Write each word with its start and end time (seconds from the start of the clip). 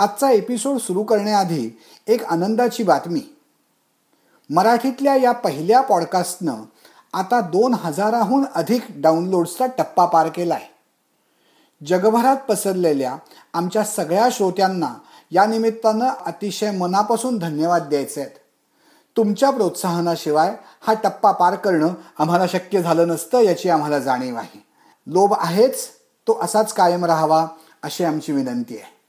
आजचा 0.00 0.30
एपिसोड 0.30 0.78
सुरू 0.78 1.02
करण्याआधी 1.02 1.78
एक 2.06 2.24
आनंदाची 2.24 2.82
बातमी. 2.82 3.20
मराठीतल्या 4.50 5.16
या 5.16 5.32
पहिल्या 5.32 5.80
पॉडकास्टनं 5.80 6.62
आता 7.12 7.40
दोन 7.40 7.74
हजाराहून 7.74 8.44
अधिक 8.54 8.84
डाउनलोड्सचा 8.90 9.66
टप्पा 9.66 10.04
पार 10.04 10.28
केला 10.28 10.54
आहे 10.54 10.74
जगभरात 11.86 12.36
पसरलेल्या 12.36 13.16
आमच्या 13.54 13.84
सगळ्या 13.84 14.28
श्रोत्यांना 14.32 14.94
या 15.30 15.46
निमित्तानं 15.46 16.08
अतिशय 16.26 16.70
मनापासून 16.70 17.38
धन्यवाद 17.38 17.82
द्यायचे 17.82 18.20
आहेत. 18.20 18.32
तुमच्या 19.16 19.50
प्रोत्साहनाशिवाय 19.50 20.56
हा 20.80 20.94
टप्पा 20.94 21.32
पार 21.32 21.54
करणं 21.54 21.88
आम्हाला 22.18 22.46
शक्य 22.46 22.82
झालं 22.82 23.08
नसतं 23.08 23.40
याची 23.40 23.68
आम्हाला 23.68 23.98
जाणीव 23.98 24.36
आहे. 24.36 24.66
लोभ 25.06 25.34
आहेच 25.38 25.88
तो 26.26 26.38
असाच 26.42 26.72
कायम 26.72 27.04
राहावा 27.04 27.46
अशी 27.82 28.04
आमची 28.04 28.32
विनंती 28.32 28.74
आहे. 28.74 28.99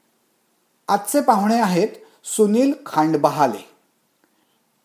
आजचे 0.91 1.21
पाहुणे 1.21 1.59
आहेत 1.59 1.87
सुनील 2.25 2.71
खांडबहाले. 2.85 3.59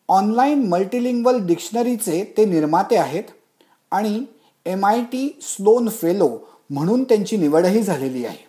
ऑनलाईन 0.09 0.67
मल्टिलिंग्वल 0.69 1.39
डिक्शनरीचे 1.45 2.23
ते 2.37 2.45
निर्माते 2.45 2.97
आहेत 2.97 3.23
आणि 3.91 4.23
M 4.65 4.85
I 4.85 5.01
T 5.01 5.27
Sloan 5.41 5.89
fellow 5.89 6.29
म्हणून 6.69 7.03
त्यांची 7.03 7.37
निवडही 7.37 7.81
झालेली 7.83 8.25
आहे. 8.25 8.45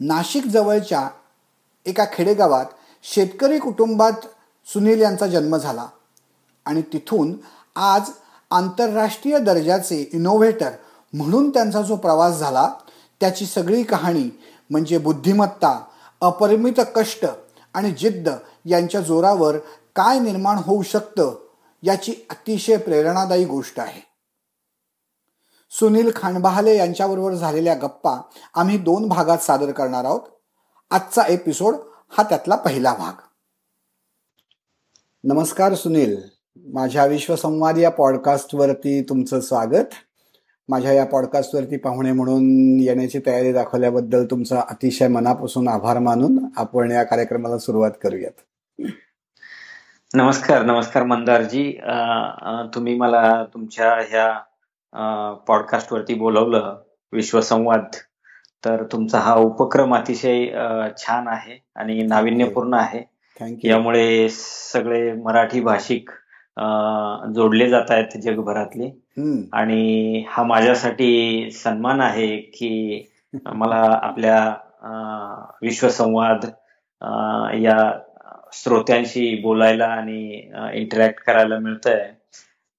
नाशिक 0.00 0.46
जवळच्या 0.46 1.08
एका 1.86 2.04
खेडेगावात 2.12 2.66
शेतकरी 3.04 3.58
कुटुंबात 3.58 4.26
सुनील 4.66 5.00
यांचा 5.00 5.26
जन्म 5.26 5.56
झाला 5.56 5.86
आणि 6.66 6.82
तिथून 6.92 7.34
आज 7.76 8.10
आंतरराष्ट्रीय 8.50 9.38
दर्जाचे 9.38 10.10
इनोव्हेटर 10.12 10.70
म्हणून 11.12 11.50
त्यांचा 11.50 11.82
जो 11.82 11.96
प्रवास 11.96 12.38
झाला 12.38 12.68
त्याची 13.20 13.46
सगळी 13.46 13.82
कहाणी 13.82 14.28
म्हणजे 14.72 14.98
बुद्धिमत्ता 14.98 15.84
अपरिमित 16.20 16.80
कष्ट 16.94 17.26
आणि 17.74 17.90
जिद्द 17.90 18.30
यांच्या 18.64 19.00
जोरावर 19.00 19.56
काय 19.96 20.18
निर्माण 20.18 20.56
होऊ 20.58 20.82
शकतं 20.82 21.46
याची 21.82 22.14
अतिशय 22.30 22.76
प्रेरणादायी 22.76 23.44
गोष्ट 23.44 23.80
आहे. 23.80 24.00
सुनील 25.70 26.10
खांडबहाले 26.16 26.76
यांच्याबरोबर 26.76 27.34
झालेल्या 27.34 27.74
गप्पा 27.74 28.16
आम्ही 28.54 28.78
दोन 28.78 29.08
भागात 29.08 29.38
सादर 29.38 29.72
करणार 29.72 30.04
आहोत. 30.04 30.20
आजचा 30.90 31.22
एपिसोड 31.28 31.74
हा 32.10 32.22
त्यातला 32.22 32.56
पहिला 32.56 32.94
भाग. 32.94 33.12
नमस्कार 35.24 35.74
सुनील. 35.74 36.16
माझ्या 36.56 37.06
विश्वसंवाद 37.06 37.78
या 37.78 37.90
पॉडकास्टवरती 37.90 39.02
तुमचं 39.02 39.40
स्वागत. 39.40 40.11
माझ्या 40.68 40.92
या 40.92 41.04
पॉडकास्टवरती 41.06 41.76
पाहुणे 41.76 42.12
म्हणून 42.12 42.44
येण्याची 42.80 43.18
तयारी 43.26 43.52
दाखवल्याबद्दल 43.52 44.24
तुमचा 44.24 44.60
अतिशय 44.70 45.08
मनापासून 45.08 45.68
आभार 45.68 45.98
मानून 45.98 46.38
आपण 46.56 46.90
या 46.90 47.02
कार्यक्रमाला 47.02 47.58
सुरुवात 47.58 47.90
करूयात. 48.02 48.40
नमस्कार 50.14 50.62
नमस्कार 50.62 51.02
मंदारजी. 51.02 51.70
तुम्ही 52.74 52.94
मला 52.98 53.44
तुमच्या 53.54 53.92
ह्या 54.10 55.34
पॉडकास्टवरती 55.48 56.14
बोलवलं 56.14 56.76
विश्वसंवाद 57.12 57.84
तर 58.64 58.82
तुमचा 58.92 59.18
हा 59.18 59.34
उपक्रम 59.34 59.94
अतिशय 59.96 60.46
छान 60.98 61.28
आहे 61.28 61.58
आणि 61.76 62.02
नाविन्यपूर्ण 62.02 62.74
आहे. 62.74 63.02
यामुळे 63.64 64.28
सगळे 64.30 65.12
मराठी 65.12 65.60
भाषिक 65.60 66.10
जोडले 67.34 67.68
जात 67.68 67.90
आहेत 67.90 68.20
जगभरातले. 68.22 68.90
आणि 69.52 70.24
हा 70.28 70.42
माझ्यासाठी 70.42 71.50
सन्मान 71.50 72.00
आहे 72.00 72.36
की 72.36 73.04
मला 73.46 73.82
आपल्या 74.02 74.38
विश्वसंवाद 75.62 76.44
या 77.64 77.76
श्रोत्यांशी 78.52 79.34
बोलायला 79.42 79.86
आणि 79.86 80.48
इंटरॅक्ट 80.72 81.20
करायला 81.26 81.58
मिळतंय. 81.58 82.10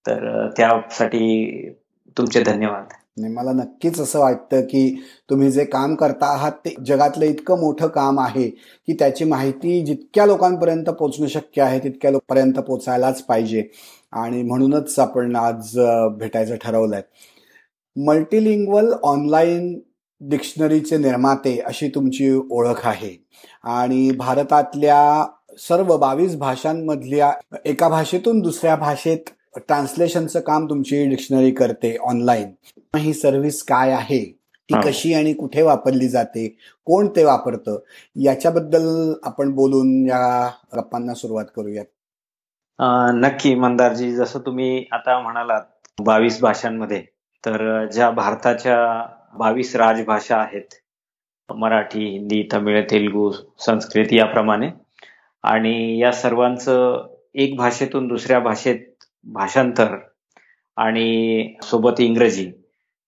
तर 0.05 0.47
त्यासाठी 0.57 1.69
तुमचे 2.17 2.41
धन्यवाद. 2.43 2.83
मला 3.17 3.51
नक्कीच 3.51 3.99
असं 3.99 4.19
वाटतं 4.19 4.61
की 4.61 5.01
तुम्ही 5.29 5.51
जे 5.51 5.65
काम 5.65 5.93
करता 5.95 6.25
आहात 6.33 6.51
ते 6.65 6.73
जगातलं 6.85 7.25
इतकं 7.25 7.59
मोठं 7.59 7.87
काम 7.87 8.19
आहे 8.19 8.47
की 8.49 8.93
त्याची 8.93 9.25
माहिती 9.25 9.81
जितक्या 9.85 10.25
लोकांपर्यंत 10.25 10.89
पोचणं 10.89 11.27
शक्य 11.27 11.61
आहे 11.61 11.79
तितक्या 11.79 12.11
लोकांपर्यंत 12.11 12.59
पोचायलाच 12.59 13.21
पाहिजे. 13.21 13.63
आणि 14.13 14.43
म्हणूनच 14.43 14.99
आपण 14.99 15.35
आज 15.35 15.79
भेटायचं 16.11 16.55
ठरवलंय. 16.55 17.01
मल्टिलिंग्वल 17.95 18.93
ऑनलाईन 19.03 19.79
डिक्शनरीचे 20.21 20.97
निर्माते 20.97 21.59
अशी 21.59 21.87
तुमची 21.87 22.39
ओळख 22.51 22.87
आहे. 22.87 23.25
आणि 23.63 24.11
भारतातल्या 24.11 25.25
सर्व 25.57 25.97
बावीस 25.97 26.35
भाषांमधल्या 26.35 27.33
एका 27.65 27.89
भाषेतून 27.89 28.39
दुसऱ्या 28.39 28.75
भाषेत 28.75 29.17
ट्रान्सलेशनचं 29.55 30.39
काम 30.39 30.65
तुमची 30.65 31.05
डिक्शनरी 31.05 31.51
करते 31.51 31.97
ऑनलाईन. 32.01 32.51
ही 32.97 33.13
सर्व्हिस 33.13 33.63
काय 33.63 33.91
आहे? 33.91 34.37
ती 34.39 34.73
कशी 34.83 35.13
आणि 35.13 35.33
कुठे 35.33 35.61
वापरली 35.61 36.07
जाते? 36.07 36.57
कोण 36.85 37.07
ते 37.15 37.23
वापरतं? 37.23 37.79
याच्याबद्दल 38.15 39.13
आपण 39.23 39.51
बोलून 39.51 40.05
या 40.07 40.49
गप्पांना 40.75 41.13
सुरुवात 41.13 41.45
करूयात. 41.55 41.85
नक्की 42.79 43.53
मंदारजी 43.55 44.11
जसं 44.11 44.39
तुम्ही 44.39 44.85
आता 44.91 45.19
म्हणालात 45.19 45.61
बावीस 46.01 46.41
भाषांमध्ये 46.41 47.01
तर 47.43 47.85
ज्या 47.85 48.09
भारताच्या 48.11 48.77
बावीस 49.37 49.75
राजभाषा 49.75 50.37
आहेत 50.37 50.75
मराठी 51.49 52.05
हिंदी 52.05 52.41
तमिळ 52.53 52.81
तेलुगू 52.91 53.31
संस्कृत 53.59 54.13
याप्रमाणे 54.13 54.69
आणि 55.43 55.99
या 55.99 56.11
सर्वांचं 56.11 57.07
एक 57.35 57.55
भाषेतून 57.55 58.07
दुसऱ्या 58.07 58.39
भाषेत 58.39 58.79
भाषांतर 59.25 59.95
आणि 60.77 61.55
सोबत 61.63 61.99
इंग्रजी 61.99 62.51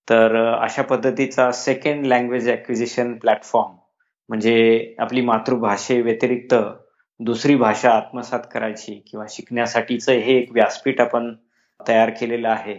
तर 0.08 0.36
अशा 0.54 0.82
पद्धतीचा 0.82 1.52
सेकंड 1.52 2.06
लँग्वेज 2.06 2.50
ऍक्विजिशन 2.50 3.14
प्लॅटफॉर्म 3.14 3.76
म्हणजे 4.30 4.96
आपली 5.00 5.22
मातृभाषे 5.22 6.02
व्यतिरिक्त 6.02 6.56
दुसरी 7.20 7.56
भाषा 7.56 7.92
आत्मसात 7.92 8.40
करायची 8.52 8.94
किंवा 9.08 9.26
शिकण्यासाठीचं 9.30 10.12
हे 10.12 10.38
एक 10.38 10.52
व्यासपीठ 10.52 11.02
आपण 11.02 11.34
तयार 11.80 12.10
केलेलं 12.10 12.50
आहे. 12.50 12.76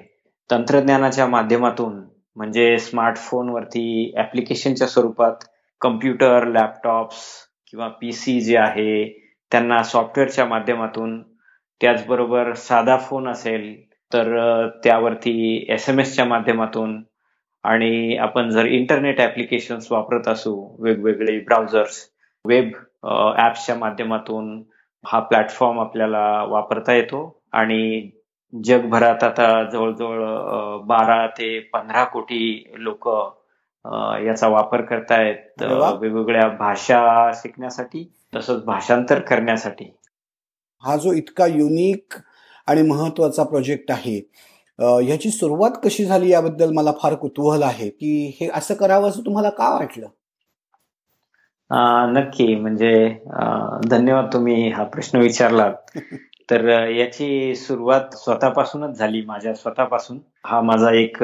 तंत्रज्ञानाच्या 0.51 1.27
माध्यमातून 1.27 2.03
म्हणजे 2.37 2.79
स्मार्टफोनवरती 2.79 4.13
ऍप्लिकेशनच्या 4.19 4.87
स्वरूपात 4.87 5.45
कम्प्युटर 5.81 6.47
लॅपटॉप्स 6.47 7.25
किंवा 7.67 7.89
पीसी 8.01 8.41
जे 8.41 8.57
आहे 8.57 9.09
त्यांना 9.53 9.83
सॉफ्टवेअरच्या 9.83 10.45
माध्यमातून 10.45 11.21
त्याचबरोबर 11.81 12.53
साधा 12.53 12.97
फोन 12.99 13.29
असेल 13.29 13.75
तर 14.13 14.69
त्यावरती 14.85 15.67
एस 15.69 15.89
एम 15.89 16.01
एसच्या 16.01 16.25
माध्यमातून 16.25 17.03
आणि 17.65 18.17
आपण 18.17 18.51
जर 18.51 18.67
इंटरनेट 18.67 19.21
ऍप्लिकेशन 19.21 19.79
वापरत 19.91 20.29
असू 20.29 20.55
वेगवेगळे 20.79 21.39
ब्राउझर्स 21.41 22.05
वेब 22.45 22.71
ऍप्सच्या 23.39 23.75
माध्यमातून 23.75 24.63
हा 25.05 25.19
प्लॅटफॉर्म 25.21 25.81
आपल्याला 25.81 26.27
वापरता 26.49 26.93
येतो. 26.95 27.33
आणि 27.53 28.11
जगभरात 28.53 29.23
आता 29.25 29.47
जवळजवळ 29.71 30.25
बारा 30.87 31.27
ते 31.27 31.59
पंधरा 31.73 32.05
कोटी 32.05 32.73
लोक 32.79 33.09
याचा 34.25 34.49
वापर 34.49 34.81
करतायत 34.81 35.63
वेगवेगळ्या 35.63 36.49
भाषा 36.59 37.31
शिकण्यासाठी 37.35 38.05
तसंच 38.33 38.65
भाषांतर 38.65 39.19
करण्यासाठी. 39.21 39.85
हा 40.83 40.97
जो 40.97 41.13
इतका 41.13 41.47
युनिक 41.47 42.15
आणि 42.69 42.83
महत्त्वाचा 42.83 43.43
प्रोजेक्ट 43.43 43.91
आहे 43.91 44.19
ह्याची 44.79 45.31
सुरुवात 45.31 45.79
कशी 45.85 46.05
झाली 46.05 46.31
याबद्दल 46.31 46.73
मला 46.73 46.93
फार 47.03 47.15
कुतूहल 47.15 47.63
आहे 47.63 47.89
की 47.91 48.27
हे 48.41 48.49
असं 48.55 48.75
करावं 48.75 49.09
असं 49.09 49.27
तुम्हाला 49.27 49.51
का 49.51 49.69
वाटलं? 49.75 50.07
नक्की. 51.71 52.55
म्हणजे 52.55 52.93
धन्यवाद 53.91 54.33
तुम्ही 54.33 54.69
हा 54.71 54.85
प्रश्न 54.85 55.19
विचारलात. 55.19 55.97
तर 56.51 56.69
याची 56.89 57.55
सुरुवात 57.57 58.15
स्वतःपासूनच 58.15 58.99
झाली 58.99 59.23
माझ्या 59.27 59.55
स्वतःपासून. 59.55 60.19
हा 60.47 60.61
माझा 60.61 60.91
एक 60.91 61.23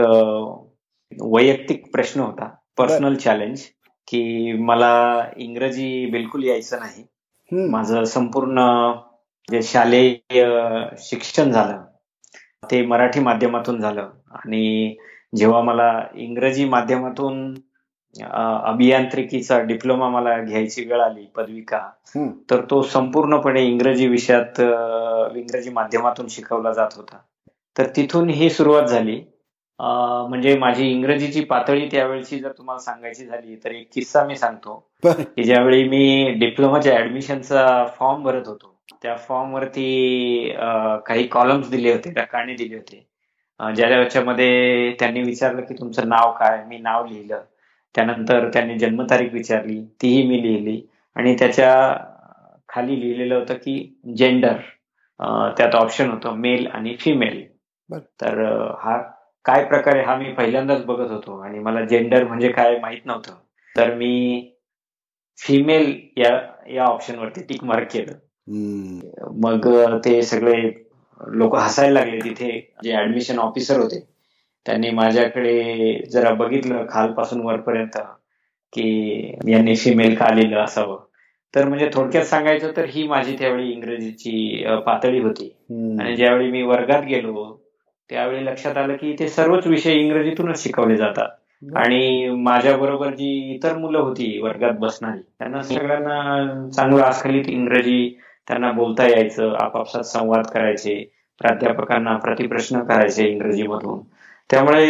वैयक्तिक 1.12 1.90
प्रश्न 1.92 2.20
होता 2.20 2.48
पर्सनल 2.78 3.14
चॅलेंज 3.14 3.60
की 4.08 4.52
मला 4.58 4.92
इंग्रजी 5.36 6.06
बिलकुल 6.06 6.44
यायचं 6.44 6.78
नाही. 6.78 7.04
माझं 7.70 8.04
संपूर्ण 8.04 8.60
जे 9.48 9.62
शालेय 9.62 10.14
शिक्षण 10.98 11.50
झालं 11.50 11.82
ते 12.70 12.84
मराठी 12.86 13.20
माध्यमातून 13.20 13.80
झालं. 13.80 14.08
आणि 14.34 14.96
जेव्हा 15.36 15.60
मला 15.62 15.92
इंग्रजी 16.14 16.64
माध्यमातून 16.68 17.52
अभियांत्रिकीचा 18.14 19.59
डिप्लोमा 19.61 20.09
मला 20.09 20.37
घ्यायची 20.38 20.85
वेळ 20.85 21.00
आली 21.00 21.25
पदविका. 21.37 21.79
तर 22.50 22.61
तो 22.70 22.81
संपूर्णपणे 22.82 23.62
इंग्रजी 23.64 24.06
विषयात 24.09 24.61
इंग्रजी 25.37 25.70
माध्यमातून 25.70 26.26
शिकवला 26.29 26.73
जात 26.73 26.97
होता. 26.97 27.19
तर 27.76 27.87
तिथून 27.97 28.29
ही 28.31 28.50
सुरुवात 28.50 28.82
झाली. 28.82 29.20
म्हणजे 29.81 30.56
माझी 30.59 30.87
इंग्रजीची 30.91 31.41
पातळी 31.44 31.87
त्यावेळेची 31.87 32.38
जर 32.38 32.53
तुम्हाला 32.59 32.81
सांगायची 32.81 33.25
झाली 33.26 33.56
तर 33.64 33.70
एक 33.70 33.88
किस्सा 33.94 34.25
मी 34.25 34.37
सांगतो. 34.37 34.75
की 35.05 35.43
ज्यावेळी 35.44 35.88
मी 35.88 36.31
डिप्लोमाच्या 36.41 36.99
ऍडमिशनचा 36.99 37.85
फॉर्म 37.99 38.23
भरत 38.23 38.49
होतो 38.49 38.70
त्या 39.03 39.17
फॉर्म 39.19 39.55
वरती 39.55 40.53
काही 41.06 41.26
कॉलम्स 41.26 41.70
दिले 41.70 41.93
होते 41.93 42.11
रकाने 42.17 42.55
दिले 42.55 42.76
होते. 42.76 43.06
ज्याच्यामध्ये 43.61 44.93
त्यांनी 45.00 45.23
विचारलं 45.23 45.61
की 45.61 45.75
तुमचं 45.75 46.09
नाव 46.09 46.32
काय? 46.32 46.64
मी 46.69 46.79
नाव 46.79 47.06
लिहिलं. 47.06 47.41
त्यानंतर 47.94 48.48
त्यांनी 48.48 48.78
जन्मतारीख 48.78 49.32
विचारली 49.32 49.80
तीही 50.02 50.22
मी 50.28 50.42
लिहिली. 50.42 50.80
आणि 51.16 51.34
त्याच्याखाली 51.38 53.00
लिहिलेलं 53.00 53.34
होतं 53.34 53.54
की 53.54 53.74
जेंडर 54.16 54.56
त्यात 55.56 55.74
ऑप्शन 55.74 56.10
होतं 56.10 56.36
मेल 56.36 56.66
आणि 56.66 56.94
फिमेल 57.00 57.42
तर 58.20 58.40
हा 58.80 58.96
काय 59.44 59.64
प्रकारे 59.64 60.02
हा 60.02 60.16
मी 60.16 60.32
पहिल्यांदाच 60.32 60.84
बघत 60.84 61.10
होतो 61.10 61.38
आणि 61.40 61.58
मला 61.58 61.84
जेंडर 61.84 62.24
म्हणजे 62.24 62.48
काय 62.52 62.78
माहीत 62.78 63.06
नव्हतं. 63.06 63.34
तर 63.76 63.94
मी 63.94 64.50
फिमेल 65.38 65.92
या 66.16 66.30
या 66.70 66.84
ऑप्शनवरती 66.84 67.42
टिक 67.42 67.64
मार्क 67.64 67.88
केलं. 67.92 68.12
मग 69.40 69.68
ते 70.04 70.20
सगळे 70.22 70.60
लोक 71.20 71.56
हसायला 71.56 72.00
लागले 72.00 72.18
तिथे. 72.20 72.50
जे 72.84 72.96
ऍडमिशन 72.96 73.38
ऑफिसर 73.38 73.80
होते 73.80 74.00
त्यांनी 74.67 74.91
माझ्याकडे 74.91 76.03
जरा 76.11 76.31
बघितलं 76.31 76.85
खालपासून 76.91 77.41
वरपर्यंत 77.41 77.99
की 78.73 79.37
यांनी 79.49 79.75
फिमेल 79.76 80.14
का 80.14 80.35
लिहिलं 80.35 80.61
असावं. 80.61 80.99
तर 81.55 81.69
म्हणजे 81.69 81.91
थोडक्यात 81.94 82.25
सांगायचं 82.25 82.73
तर 82.76 82.85
ही 82.88 83.09
माझी 83.09 83.37
त्यावेळी 83.38 83.70
इंग्रजीची 83.73 84.64
पातळी 84.87 85.20
होती. 85.20 85.56
आणि 86.00 86.17
ज्यावेळी 86.17 86.50
मी 86.50 86.62
वर्गात 86.62 87.03
गेलो 87.03 87.62
त्यावेळी 88.11 88.44
लक्षात 88.44 88.76
आलं 88.76 88.97
की 88.97 89.17
ते 89.19 89.29
सर्वच 89.29 89.67
विषय 89.67 89.93
इंग्रजीतूनच 89.93 90.62
शिकवले 90.62 90.97
जातात. 90.97 91.29
आणि 91.76 92.29
माझ्या 92.29 92.76
बरोबर 92.76 93.11
जी 93.11 93.55
इतर 93.55 93.76
मुलं 93.76 93.99
होती 93.99 94.41
वर्गात 94.43 94.73
बसणारी 94.73 95.20
त्यांना 95.38 95.62
सगळ्यांना 95.62 96.69
चांगलं 96.70 97.03
अस्खलित 97.03 97.44
इंग्रजी 97.49 98.19
त्यांना 98.49 98.73
बोलता 98.73 99.05
यायचं 99.05 99.55
आपापसात 99.55 100.03
संवाद 100.03 100.47
करायचे 100.47 100.94
प्राध्यापकांना 101.41 102.17
प्रतिप्रश्न 102.17 102.81
करायचे 102.81 103.29
इंग्रजीमधून. 103.29 104.00
त्यामुळे 104.50 104.86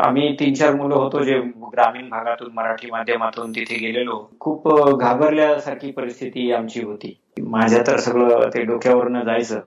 आम्ही 0.00 0.32
तीन 0.40 0.54
चार 0.54 0.74
मुलं 0.74 0.94
होतो 0.94 1.22
जे 1.24 1.38
ग्रामीण 1.72 2.08
भागातून 2.08 2.52
मराठी 2.54 2.90
माध्यमातून 2.90 3.50
तिथे 3.50 3.78
गेलेलो. 3.78 4.18
खूप 4.40 4.68
घाबरल्यासारखी 5.00 5.90
परिस्थिती 5.90 6.50
आमची 6.52 6.82
होती. 6.82 7.14
माझ्या 7.42 7.82
तर 7.86 7.96
सगळं 7.96 8.48
ते 8.54 8.62
डोक्यावरनं 8.64 9.24
जायचं. 9.24 9.60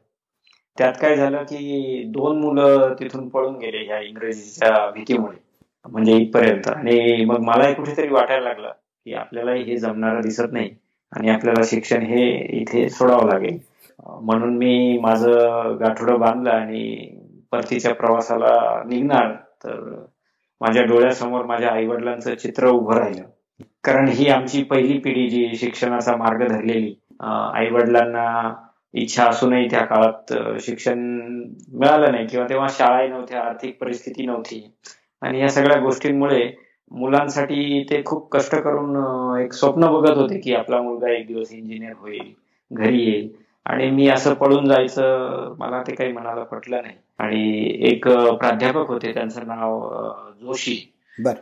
त्यात 0.77 0.94
काय 0.94 1.15
झालं 1.15 1.44
की 1.44 2.03
दोन 2.07 2.39
मुलं 2.39 2.94
तिथून 3.00 3.27
पळून 3.29 3.57
गेले 3.57 3.85
ह्या 3.85 4.00
इंग्रजीच्या 4.00 4.89
भीतीमुळे 4.91 5.38
म्हणजे 5.85 6.15
इथपर्यंत. 6.17 6.67
आणि 6.67 7.25
मग 7.25 7.39
मलाही 7.39 7.73
कुठेतरी 7.73 8.07
वाटायला 8.09 8.44
लागलं 8.44 8.71
की 9.06 9.13
आपल्याला 9.13 9.51
हे 9.51 9.77
जमणारं 9.77 10.21
दिसत 10.21 10.51
नाही 10.51 10.69
आणि 11.11 11.29
आपल्याला 11.29 11.61
शिक्षण 11.65 12.01
हे 12.01 12.25
इथे 12.61 12.88
सोडावं 12.89 13.27
लागेल. 13.27 13.57
म्हणून 14.21 14.57
मी 14.57 14.97
माझं 15.01 15.77
गाठोडं 15.79 16.19
बांधलं 16.19 16.50
आणि 16.50 16.83
परतीच्या 17.51 17.94
प्रवासाला 17.96 18.84
निघणार 18.86 19.34
तर 19.63 19.80
माझ्या 20.62 20.84
डोळ्यासमोर 20.84 21.46
माझ्या 21.46 21.72
आई 21.72 21.86
वडिलांचं 21.86 22.36
चित्र 22.36 22.69
उभं 22.69 22.98
राहिलं. 22.98 23.24
कारण 23.84 24.07
ही 24.07 24.28
आमची 24.30 24.63
पहिली 24.63 24.98
पिढी 25.00 25.28
जी 25.30 25.56
शिक्षणाचा 25.57 26.16
मार्ग 26.16 26.48
धरलेली 26.48 26.94
आई 27.19 27.69
वडिलांना 27.69 28.54
इच्छा 28.94 29.25
असूनही 29.25 29.68
त्या 29.69 29.84
काळात 29.86 30.34
शिक्षण 30.62 31.00
मिळालं 31.74 32.12
नाही 32.12 32.28
किंवा 32.28 32.46
तेव्हा 32.50 32.68
शाळाही 32.69 33.07
नव्हत्या 33.07 33.42
आर्थिक 33.42 33.78
परिस्थिती 33.81 34.25
नव्हती. 34.25 34.62
आणि 35.22 35.42
या 35.42 35.50
सगळ्या 35.50 35.80
गोष्टींमुळे 35.80 36.50
मुलांसाठी 36.92 37.84
ते 37.90 38.02
खूप 38.06 38.30
कष्ट 38.31 38.56
करून 38.56 39.40
एक 39.42 39.54
स्वप्न 39.54 39.88
बघत 39.92 40.18
होते 40.18 40.40
की 40.40 40.54
आपला 40.56 40.81
मुलगा 40.81 41.12
एक 41.12 41.28
दिवस 41.28 41.52
इंजिनियर 41.52 41.94
होईल 42.00 42.34
घरी 42.72 43.02
येईल. 43.02 43.28
आणि 43.65 43.91
मी 43.91 44.07
असं 44.07 44.33
पळून 44.33 44.67
जायचं 44.67 45.56
मला 45.59 45.81
ते 45.81 45.95
काही 45.95 46.11
मनाला 46.11 46.44
पटलं 46.44 46.81
नाही. 46.81 46.95
आणि 47.17 47.73
एक 47.81 48.07
प्राध्यापक 48.09 48.88
होते 48.88 49.13
त्यांचं 49.13 49.47
नाव 49.47 49.89
जोशी. 50.41 50.94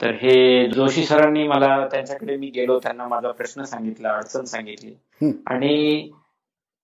तर 0.01 0.11
हे 0.11 0.69
जोशी 0.69 1.05
सरांनी 1.05 1.47
मला 1.47 1.87
त्यांच्याकडे 1.87 2.37
मी 2.37 2.47
गेलो 2.47 2.79
त्यांना 2.79 3.07
माझा 3.07 3.31
प्रश्न 3.31 3.63
सांगितला 3.63 4.09
अडचण 4.09 4.43
सांगितली. 4.43 4.93
आणि 5.47 6.09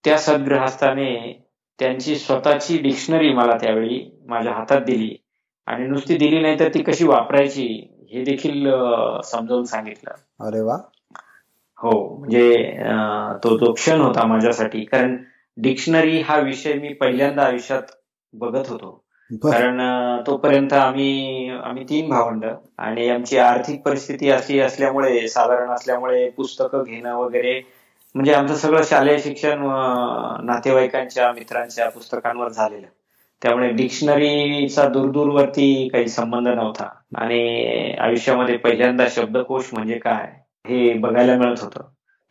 त्या 0.05 0.17
सद्ग्रहस्थाने 0.17 1.45
त्यांची 1.79 2.15
स्वतःची 2.15 2.77
डिक्शनरी 2.77 3.33
मला 3.33 3.57
त्यावेळी 3.61 4.21
माझ्या 4.27 4.53
हातात 4.53 4.81
दिली. 4.81 5.15
आणि 5.67 5.87
नुसती 5.87 6.17
दिली 6.17 6.41
नाही 6.41 6.59
तर 6.59 6.69
ती 6.73 6.83
कशी 6.83 7.07
वापरायची 7.07 7.89
हे 8.11 8.23
देखील 8.23 8.67
समजावून 9.23 9.63
सांगितलं. 9.63 10.11
अरे 10.47 10.61
वा. 10.61 10.77
हो 11.83 11.91
म्हणजे 12.17 12.51
तो 13.43 13.57
जो 13.57 13.71
क्षण 13.73 14.01
होता 14.01 14.25
माझ्यासाठी 14.25 14.83
कारण 14.85 15.15
डिक्शनरी 15.57 16.19
हा 16.21 16.37
विषय 16.39 16.73
मी 16.73 16.93
पहिल्यांदा 16.93 17.43
आयुष्यात 17.43 17.91
बघत 18.33 18.69
होतो. 18.69 18.99
कारण 19.31 19.79
तोपर्यंत 20.27 20.73
आम्ही 20.73 21.49
आम्ही 21.63 21.83
तीन 21.83 22.09
भावंड 22.09 22.45
आणि 22.79 23.07
आमची 23.09 23.37
आर्थिक 23.37 23.81
परिस्थिती 23.83 24.29
अशी 24.29 24.59
असल्यामुळे 24.59 25.27
साधारण 25.27 25.69
असल्यामुळे 25.69 26.29
पुस्तकं 26.29 26.83
घेणं 26.83 27.15
वगैरे 27.15 27.59
म्हणजे 28.15 28.33
आमचं 28.33 28.55
सगळं 28.55 28.83
शालेय 28.83 29.17
शिक्षण 29.19 29.61
नातेवाईकांच्या 30.45 31.31
मित्रांच्या 31.33 31.89
पुस्तकांवर 31.89 32.49
झालेलं. 32.49 32.87
त्यामुळे 33.41 33.69
डिक्शनरीचा 33.71 34.87
दूरदूरवरती 34.89 35.87
काही 35.89 36.07
संबंध 36.09 36.47
नव्हता. 36.47 36.87
आणि 37.17 37.93
आयुष्यामध्ये 37.99 38.57
पहिल्यांदा 38.57 39.05
शब्दकोश 39.09 39.69
म्हणजे 39.73 39.97
काय? 39.99 40.31
हे 40.65 40.93
बघायला 40.93 41.35
मिळत 41.37 41.61
होतं. 41.61 41.81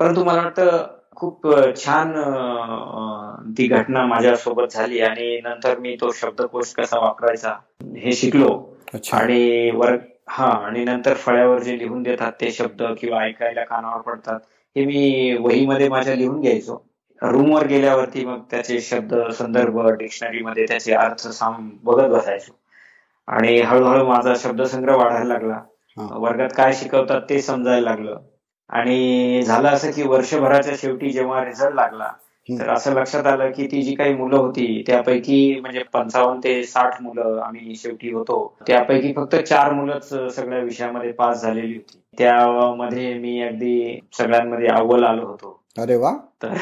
परंतु 0.01 0.25
मला 0.25 0.43
वाटतं 0.43 0.85
खूप 1.17 1.47
छान 1.77 2.13
ती 3.59 3.67
घटना 3.69 4.05
माझ्या 4.07 4.35
सोबत 4.37 4.73
झाली 4.73 5.01
आणि 5.01 5.41
नंतर 5.45 5.79
मी 5.79 5.95
तो 6.01 6.11
शब्दकोश 6.15 6.73
कसा 6.75 6.99
वापरायचा 6.99 7.55
हे 7.99 8.13
शिकलो. 8.13 8.49
आणि 9.13 9.71
वर 9.75 9.97
हा 10.29 10.47
आणि 10.67 10.85
नंतर 10.85 11.15
फळ्यावर 11.15 11.59
जे 11.63 11.79
लिहून 11.79 12.03
देतात 12.03 12.33
ते 12.41 12.51
शब्द 12.53 12.83
किंवा 12.99 13.23
ऐकायला 13.25 13.65
कानावर 13.65 14.01
पडतात 14.01 14.41
हे 14.77 14.85
मी 14.87 15.37
वहीमध्ये 15.41 15.89
माझ्या 15.89 16.15
लिहून 16.15 16.41
घ्यायचो. 16.41 16.83
रूमवर 17.23 17.67
गेल्यावरती 17.67 18.25
मग 18.25 18.41
त्याचे 18.51 18.81
शब्द 18.81 19.15
संदर्भ 19.33 19.79
डिक्शनरीमध्ये 19.99 20.65
त्याचे 20.69 20.95
अर्थ 20.95 21.29
साम 21.29 21.71
बघत 21.85 22.09
बसायचो. 22.11 22.59
आणि 23.29 23.61
हळूहळू 23.61 24.07
माझा 24.07 24.35
शब्दसंग्रह 24.39 24.97
वाढायला 24.97 25.33
लागला. 25.33 25.61
वर्गात 25.97 26.49
काय 26.57 26.73
शिकवतात 26.73 27.21
ते 27.31 27.41
समजायला 27.43 27.91
लागलं. 27.91 28.17
आणि 28.71 29.43
झालं 29.43 29.69
असं 29.69 29.91
की 29.91 30.03
वर्षभराच्या 30.03 30.75
शेवटी 30.77 31.11
जेव्हा 31.11 31.45
रिझल्ट 31.45 31.75
लागला 31.75 32.09
तर 32.49 32.69
असं 32.69 32.95
लक्षात 32.95 33.27
आलं 33.27 33.51
की 33.51 33.67
ती 33.67 33.83
जी 33.83 33.95
काही 33.95 34.15
मुलं 34.15 34.37
होती 34.37 34.83
त्यापैकी 34.87 35.61
म्हणजे 35.61 35.83
पंचावन्न 35.93 36.41
ते 36.45 36.63
साठ 36.63 37.03
मुलं 37.03 37.41
आम्ही 37.41 37.75
शेवटी 37.75 38.13
होतो. 38.13 38.57
त्यापैकी 38.67 39.13
फक्त 39.13 39.37
चार 39.37 39.73
मुलंच 39.73 40.09
सगळ्या 40.35 40.59
विषयामध्ये 40.59 41.13
पास 41.13 41.43
झालेली 41.43 41.75
होती. 41.75 41.99
त्यामध्ये 42.19 43.15
मी 43.15 43.41
अगदी 43.43 44.01
सगळ्यांमध्ये 44.13 44.69
अव्वल 44.69 45.05
आलो 45.05 45.27
होतो. 45.27 45.59
अरे 45.79 45.97
वा. 45.97 46.13
तर 46.43 46.53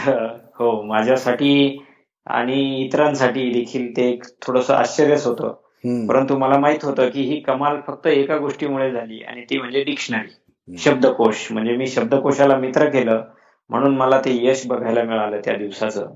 हो 0.59 0.83
माझ्यासाठी 0.83 1.79
आणि 2.27 2.85
इतरांसाठी 2.85 3.51
देखील 3.53 3.97
ते 3.97 4.09
एक 4.11 4.25
थोडस 4.43 4.71
आश्चर्यच 4.71 5.27
होतं. 5.27 5.55
परंतु 5.85 6.37
मला 6.39 6.59
माहीत 6.59 6.85
होतं 6.85 7.09
की 7.11 7.23
ही 7.23 7.41
कमाल 7.41 7.81
फक्त 7.87 8.07
एका 8.07 8.37
गोष्टीमुळे 8.39 8.91
झाली 8.93 9.23
आणि 9.23 9.41
ती 9.41 9.59
म्हणजे 9.59 9.83
डिक्शनरी. 9.85 10.77
शब्दकोश. 10.79 11.53
म्हणजे 11.53 11.77
मी 11.77 11.87
शब्दकोशाला 11.87 12.57
मित्र 12.57 12.89
केलं 12.89 13.23
म्हणून 13.71 13.97
मला 13.97 14.21
ते 14.21 14.47
यश 14.47 14.67
बघायला 14.67 15.03
मिळालं 15.03 15.41
त्या 15.45 15.57
दिवसाचं. 15.57 16.07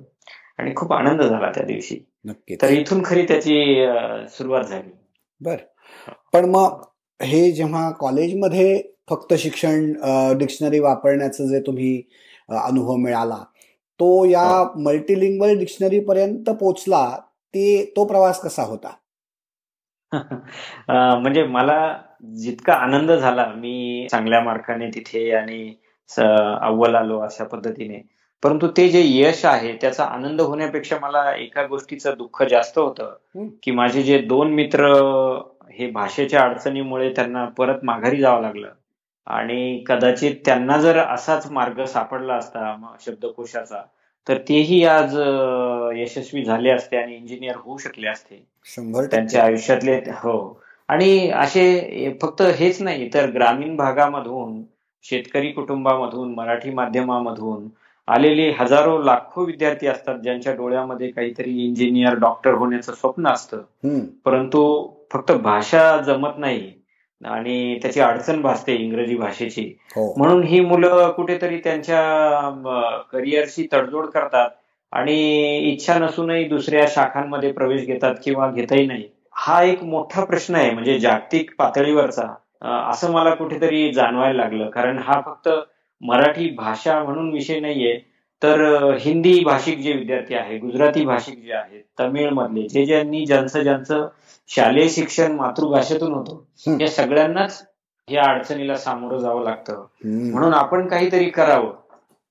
आणि 0.59 0.73
खूप 0.77 0.93
आनंद 0.93 1.23
झाला 1.23 1.51
त्या 1.51 1.65
दिवशी. 1.65 2.05
नक्की 2.25 2.57
तर 2.63 2.71
इथून 2.71 3.03
खरी 3.05 3.23
त्याची 3.23 3.87
सुरुवात 4.29 4.65
झाली. 4.65 4.91
बर. 5.41 5.57
पण 6.33 6.45
मग 6.45 6.83
हे 7.23 7.51
जेव्हा 7.53 7.91
कॉलेजमध्ये 7.91 8.83
फक्त 9.11 9.35
शिक्षण 9.35 9.93
डिक्शनरी 10.39 10.79
वापरण्याचं 10.79 11.47
जे 11.47 11.61
तुम्ही 11.61 12.03
अनुभव 12.49 12.97
मिळाला 12.97 13.45
तो 14.01 14.25
या 14.25 14.73
मल्टीलिंग्वल 14.77 15.59
डिक्शनरी 15.59 16.01
पर्यंत 16.01 16.51
पोचला 16.51 17.19
ते 17.55 17.93
तो 17.97 18.05
प्रवास 18.05 18.41
कसा 18.41 18.63
होता? 18.63 18.89
म्हणजे 20.89 21.43
मला 21.47 21.77
जितका 22.37 22.75
आनंद 22.75 23.13
झाला 23.13 23.47
मी 23.57 24.07
चांगल्या 24.11 24.41
मार्काने 24.41 24.89
तिथे 24.91 25.31
आणि 25.37 25.63
अव्वल 26.11 26.95
आलो 26.95 27.19
अशा 27.21 27.45
पद्धतीने. 27.45 28.01
परंतु 28.43 28.67
ते 28.77 28.89
जे 28.89 29.01
यश 29.05 29.45
आहे 29.45 29.73
त्याचा 29.81 30.05
आनंद 30.05 30.41
होण्यापेक्षा 30.41 30.99
मला 31.03 31.31
एका 31.37 31.63
गोष्टीचं 31.67 32.15
दुःख 32.19 32.43
जास्त 32.43 32.79
होतं 32.79 33.49
की 33.63 33.71
माझे 33.71 34.03
जे 34.03 34.19
दोन 34.23 34.53
मित्र 34.55 34.89
हे 35.71 35.91
भाषेच्या 35.91 36.43
अडचणीमुळे 36.43 37.13
त्यांना 37.17 37.45
परत 37.59 37.85
माघारी 37.85 38.21
जावं 38.21 38.43
लागलं. 38.43 38.69
आणि 39.27 39.85
कदाचित 39.87 40.35
त्यांना 40.45 40.77
जर 40.79 40.99
असाच 40.99 41.51
मार्ग 41.53 41.85
सापडला 41.85 42.35
असता 42.35 42.75
शब्दकोशाचा 43.01 43.83
तर 44.29 44.39
तेही 44.39 44.85
आज 44.85 45.17
यशस्वी 45.97 46.45
झाले 46.45 46.71
असते 46.71 46.97
आणि 46.97 47.17
इंजिनियर 47.17 47.55
होऊ 47.57 47.77
शकले 47.77 48.09
असते. 48.09 48.47
शंभर 48.65 49.05
त्यांच्या 49.05 49.45
आयुष्यातले 49.45 49.97
हो. 49.97 50.61
आणि 50.89 51.31
असे 51.31 52.19
फक्त 52.23 52.43
हेच 52.43 52.83
नाही 52.83 53.11
तर 53.15 53.31
ग्रामीण 53.31 53.77
भागामधून 53.77 54.63
शेतकरी 55.03 55.49
कुटुंबामधून 55.49 56.35
मराठी 56.35 56.71
माध्यमामधून 56.71 57.69
आलेले 58.09 58.51
हजारो 58.51 59.03
लाखो 59.03 59.45
विद्यार्थी 59.45 59.87
असतात 59.87 60.19
ज्यांच्या 60.19 60.53
डोळ्यामध्ये 60.55 61.09
काहीतरी 61.11 61.51
इंजिनियर 61.51 62.15
डॉक्टर 62.15 62.55
होण्याचं 62.55 62.93
स्वप्न 62.93 63.29
असतं. 63.29 63.59
परंतु 64.25 64.91
फक्त 65.13 65.33
भाषा 65.33 65.97
जमत 65.97 66.39
नाही. 66.39 66.73
आणि 67.25 67.79
त्याची 67.83 68.01
अडचण 68.01 68.41
भासते 68.43 68.75
इंग्रजी 68.75 69.17
भाषेची. 69.17 69.63
हो. 69.97 70.13
म्हणून 70.17 70.43
ही 70.43 70.61
मुलं 70.61 71.11
कुठेतरी 71.11 71.59
त्यांच्या 71.59 73.01
करिअरशी 73.13 73.67
तडजोड 73.73 74.07
करतात 74.07 74.51
आणि 74.93 75.17
इच्छा 75.73 75.99
नसूनही 75.99 76.45
दुसऱ्या 76.45 76.85
शाखांमध्ये 76.89 77.53
प्रवेश 77.53 77.87
घेतात 77.87 78.15
किंवा 78.25 78.51
घेतही 78.51 78.87
नाही. 78.87 79.09
हा 79.37 79.63
एक 79.63 79.83
मोठा 79.83 80.25
प्रश्न 80.25 80.55
आहे 80.55 80.71
म्हणजे 80.71 80.99
जागतिक 80.99 81.51
पातळीवरचा 81.59 82.27
असं 82.91 83.13
मला 83.13 83.35
कुठेतरी 83.35 83.93
जाणवायला 83.93 84.43
लागलं. 84.43 84.69
कारण 84.71 84.99
हा 84.99 85.21
फक्त 85.21 85.49
मराठी 86.03 86.49
भाषा 86.51 87.03
म्हणून 87.03 87.33
विषय 87.33 87.61
नाहीये 87.61 87.99
तर 88.45 88.61
हिंदी 89.01 89.39
भाषिक 89.45 89.79
जे 89.81 89.93
विद्यार्थी 89.93 90.35
आहे 90.35 90.57
गुजराती 90.59 91.05
भाषिक 91.05 91.39
जे 91.43 91.53
आहेत 91.53 91.83
तमिळ 91.99 92.31
मधले 92.31 92.67
जे 92.69 92.85
ज्यांनी 92.87 93.25
ज्यांचं 93.27 93.63
ज्यांचं 93.63 94.07
शालेय 94.51 94.89
शिक्षण 94.89 95.33
मातृभाषेतून 95.33 96.13
होतं 96.13 96.81
या 96.81 96.89
सगळ्यांनाच 96.89 97.63
या 98.09 98.25
अडचणीला 98.25 98.77
सामोरं 98.77 99.19
जावं 99.19 99.45
लागतं. 99.45 99.85
म्हणून 100.05 100.55
आपण 100.55 100.87
काहीतरी 100.89 101.31
करावं 101.31 101.73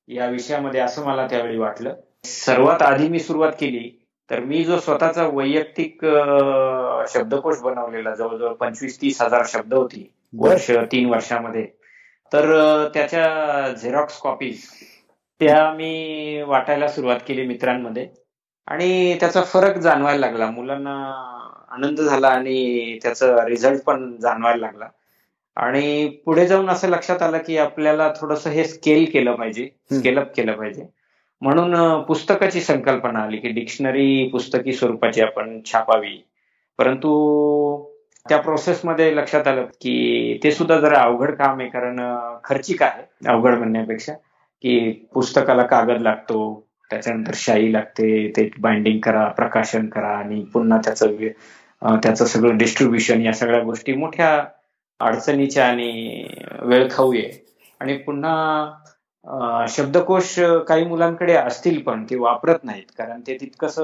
या 0.07 0.27
विषयामध्ये 0.27 0.81
असं 0.81 1.05
मला 1.05 1.25
त्यावेळी 1.27 1.57
वाटलं. 1.57 1.93
सर्वात 2.25 2.81
आधी 2.81 3.07
मी 3.07 3.19
सुरुवात 3.19 3.51
केली 3.59 3.89
तर 4.29 4.39
मी 4.39 4.63
जो 4.63 4.79
स्वतःचा 4.79 5.27
वैयक्तिक 5.27 6.05
शब्दकोश 7.09 7.61
बनवलेला 7.61 8.13
जवळजवळ 8.15 8.53
पंचवीस 8.53 9.01
तीस 9.01 9.21
हजार 9.21 9.43
शब्द 9.47 9.73
होती 9.73 10.09
वर्ष 10.37 10.71
तीन 10.91 11.09
वर्षामध्ये 11.09 11.65
तर 12.31 12.53
त्याच्या 12.93 13.69
झेरॉक्स 13.71 14.19
कॉपीज 14.19 14.61
त्या 15.47 15.71
मी 15.73 16.41
वाटायला 16.41 16.87
सुरुवात 16.87 17.19
केली 17.27 17.47
मित्रांमध्ये. 17.47 18.07
आणि 18.67 19.17
त्याचा 19.19 19.41
फरक 19.41 19.77
जाणवायला 19.77 20.27
लागला. 20.27 20.51
मुलांना 20.51 20.93
आनंद 21.71 22.01
झाला 22.01 22.27
आणि 22.27 22.97
त्याचा 23.03 23.49
रिझल्ट 23.49 23.83
पण 23.83 24.17
जाणवायला 24.17 24.65
लागला. 24.65 24.87
आणि 25.55 26.07
पुढे 26.07 26.47
जाऊन 26.47 26.69
असं 26.69 26.89
लक्षात 26.89 27.21
आलं 27.21 27.37
की 27.37 27.57
आपल्याला 27.57 28.13
थोडस 28.21 28.47
हे 28.47 28.63
स्केल 28.63 29.05
केलं 29.13 29.35
पाहिजे. 29.35 29.69
स्केलअप 29.91 30.35
केलं 30.35 30.51
पाहिजे. 30.51 30.85
म्हणून 31.41 32.01
पुस्तकाची 32.01 32.61
संकल्पना 32.61 33.19
आली 33.19 33.37
की 33.37 33.47
डिक्शनरी 33.47 34.27
पुस्तकी 34.27 34.73
स्वरूपाची 34.73 35.21
आपण 35.21 35.59
छापावी. 35.65 36.27
परंतु 36.77 37.11
त्या 38.29 38.37
प्रोसेसमध्ये 38.37 39.15
लक्षात 39.15 39.47
आलं 39.47 39.65
की 39.65 40.39
ते 40.43 40.51
सुद्धा 40.51 40.77
जरा 40.77 40.99
अवघड 40.99 41.35
काम 41.35 41.59
आहे. 41.59 41.69
कारण 41.69 42.17
खर्चिक 42.43 42.83
आहे. 42.83 43.29
अवघड 43.29 43.55
म्हणण्यापेक्षा. 43.55 44.13
की 44.63 44.91
पुस्तकाला 45.13 45.63
कागद 45.63 46.01
लागतो 46.01 46.39
त्याच्यानंतर 46.91 47.33
शाई 47.35 47.71
लागते 47.73 48.27
ते 48.27 48.49
बाइंडिंग 48.59 48.99
करा 48.99 49.27
प्रकाशन 49.27 49.87
करा 49.87 50.07
आणि 50.17 50.41
पुन्हा 50.53 50.77
त्याचं 50.77 51.15
त्याचं 51.81 52.25
सगळं 52.25 52.57
डिस्ट्रीब्युशन 52.57 53.21
या 53.21 53.33
सगळ्या 53.33 53.61
गोष्टी 53.63 53.93
मोठ्या 53.93 54.43
अडचणीच्या 54.99 55.67
आणि 55.67 56.23
वेळ 56.61 56.87
खाऊ 56.91 57.13
आहे 57.13 57.31
आणि 57.81 57.97
पुन्हा 57.97 59.65
शब्दकोश 59.69 60.39
काही 60.67 60.85
मुलांकडे 60.85 61.33
असतील 61.33 61.81
पण 61.81 62.05
ते 62.09 62.15
वापरत 62.15 62.63
नाहीत 62.63 62.91
कारण 62.97 63.21
ते 63.27 63.37
तितकंस 63.41 63.75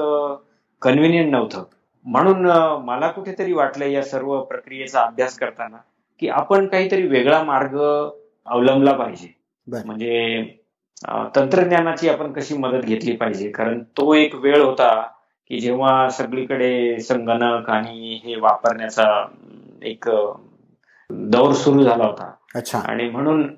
कन्व्हिनियंट 0.82 1.30
नव्हतं. 1.32 1.64
म्हणून 2.06 2.46
मला 2.84 3.08
कुठेतरी 3.08 3.52
वाटलं 3.52 3.86
या 3.86 4.02
सर्व 4.02 4.40
प्रक्रियेचा 4.42 5.00
अभ्यास 5.00 5.38
करताना 5.38 5.76
की 6.22 6.28
आपण 6.28 6.66
काहीतरी 6.66 7.06
वेगळा 7.08 7.42
मार्ग 7.42 7.76
अवलंबला 8.46 8.92
पाहिजे. 8.92 9.28
म्हणजे 9.66 10.40
तंत्रज्ञानाची 11.36 12.08
आपण 12.08 12.32
कशी 12.32 12.58
मदत 12.58 12.84
घेतली 12.84 13.16
पाहिजे? 13.16 13.50
कारण 13.50 13.82
तो 13.82 14.14
एक 14.14 14.34
वेळ 14.34 14.62
होता 14.62 15.02
की 15.48 15.60
जेव्हा 15.60 16.08
सगळीकडे 16.08 17.00
संगणक 17.00 17.70
आणि 17.70 18.20
हे 18.24 18.40
वापरण्याचा 18.40 19.26
एक 19.82 20.10
दौर 21.10 21.52
सुरू 21.52 21.82
झाला 21.82 22.04
होता. 22.04 22.30
अच्छा. 22.54 22.78
आणि 22.78 23.10
म्हणून 23.10 23.54